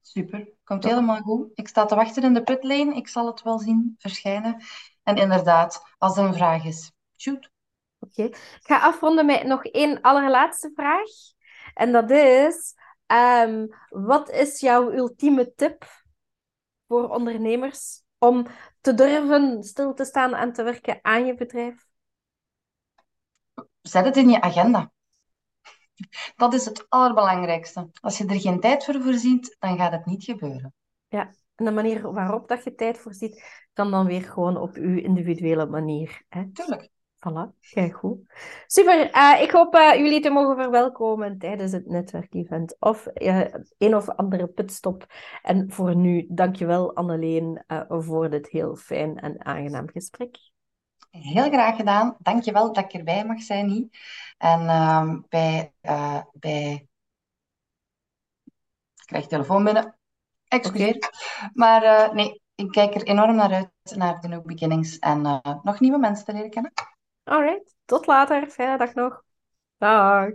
Super, 0.00 0.48
komt 0.64 0.84
helemaal 0.84 1.20
goed. 1.20 1.50
Ik 1.54 1.68
sta 1.68 1.84
te 1.84 1.94
wachten 1.94 2.22
in 2.22 2.34
de 2.34 2.42
pitlane. 2.42 2.94
Ik 2.94 3.08
zal 3.08 3.26
het 3.26 3.42
wel 3.42 3.58
zien 3.58 3.94
verschijnen. 3.98 4.62
En 5.08 5.16
inderdaad, 5.16 5.82
als 5.98 6.16
er 6.16 6.24
een 6.24 6.34
vraag 6.34 6.64
is, 6.64 6.92
shoot. 7.16 7.50
Oké. 7.98 8.22
Ik 8.22 8.60
ga 8.62 8.80
afronden 8.80 9.26
met 9.26 9.42
nog 9.42 9.64
één 9.64 10.00
allerlaatste 10.00 10.70
vraag. 10.74 11.08
En 11.74 11.92
dat 11.92 12.10
is, 12.10 12.74
ehm, 13.06 13.66
wat 13.88 14.30
is 14.30 14.60
jouw 14.60 14.92
ultieme 14.92 15.54
tip 15.54 15.84
voor 16.86 17.08
ondernemers 17.08 18.02
om 18.18 18.46
te 18.80 18.94
durven 18.94 19.62
stil 19.62 19.94
te 19.94 20.04
staan 20.04 20.34
en 20.34 20.52
te 20.52 20.62
werken 20.62 20.98
aan 21.02 21.26
je 21.26 21.34
bedrijf? 21.34 21.86
Zet 23.80 24.04
het 24.04 24.16
in 24.16 24.28
je 24.28 24.40
agenda. 24.40 24.92
Dat 26.36 26.54
is 26.54 26.64
het 26.64 26.86
allerbelangrijkste. 26.88 27.88
Als 28.00 28.18
je 28.18 28.26
er 28.26 28.40
geen 28.40 28.60
tijd 28.60 28.84
voor 28.84 29.02
voorziet, 29.02 29.56
dan 29.58 29.76
gaat 29.76 29.92
het 29.92 30.06
niet 30.06 30.24
gebeuren. 30.24 30.74
Ja, 31.08 31.30
en 31.58 31.64
de 31.64 31.70
manier 31.70 32.12
waarop 32.12 32.48
dat 32.48 32.64
je 32.64 32.74
tijd 32.74 32.98
voorziet, 32.98 33.66
kan 33.72 33.90
dan 33.90 34.06
weer 34.06 34.22
gewoon 34.22 34.56
op 34.56 34.74
uw 34.74 34.98
individuele 34.98 35.66
manier. 35.66 36.22
Hè? 36.28 36.52
Tuurlijk. 36.52 36.90
Voilà, 37.18 37.58
kijk 37.70 37.96
goed. 37.96 38.18
Super, 38.66 39.10
eh, 39.10 39.42
ik 39.42 39.50
hoop 39.50 39.74
eh, 39.74 39.94
jullie 39.94 40.20
te 40.20 40.30
mogen 40.30 40.56
verwelkomen 40.56 41.38
tijdens 41.38 41.72
het 41.72 41.86
netwerkevent 41.86 42.76
of 42.78 43.06
uh, 43.14 43.46
een 43.78 43.94
of 43.94 44.08
andere 44.08 44.46
pitstop. 44.46 45.06
En 45.42 45.72
voor 45.72 45.96
nu, 45.96 46.26
dankjewel 46.28 46.94
Anneleen 46.94 47.64
voor 47.88 48.30
dit 48.30 48.48
heel 48.48 48.76
fijn 48.76 49.18
en 49.18 49.44
aangenaam 49.44 49.88
gesprek. 49.88 50.36
Heel 51.10 51.50
graag 51.50 51.76
gedaan. 51.76 52.16
Dankjewel 52.18 52.72
dat 52.72 52.84
ik 52.84 52.92
erbij 52.92 53.24
mag 53.24 53.42
zijn, 53.42 53.66
niet. 53.66 53.98
En 54.38 54.60
uh, 54.60 55.14
bij, 55.28 55.72
bij... 56.32 56.88
Ik 58.94 59.14
krijg 59.14 59.26
telefoon 59.26 59.64
binnen. 59.64 59.97
Excuseer. 60.48 60.96
Okay. 60.96 61.10
Maar 61.52 61.82
uh, 61.82 62.12
nee, 62.12 62.42
ik 62.54 62.70
kijk 62.70 62.94
er 62.94 63.02
enorm 63.02 63.34
naar 63.34 63.52
uit, 63.52 63.96
naar 63.96 64.20
de 64.20 64.28
New 64.28 64.44
Beginnings. 64.44 64.98
En 64.98 65.40
nog 65.62 65.80
nieuwe 65.80 65.98
mensen 65.98 66.24
te 66.24 66.32
leren 66.32 66.50
kennen. 66.50 66.72
Alright, 67.24 67.74
tot 67.84 68.06
later. 68.06 68.50
Fijne 68.50 68.78
dag 68.78 68.94
nog. 68.94 69.22
Dag. 69.78 70.28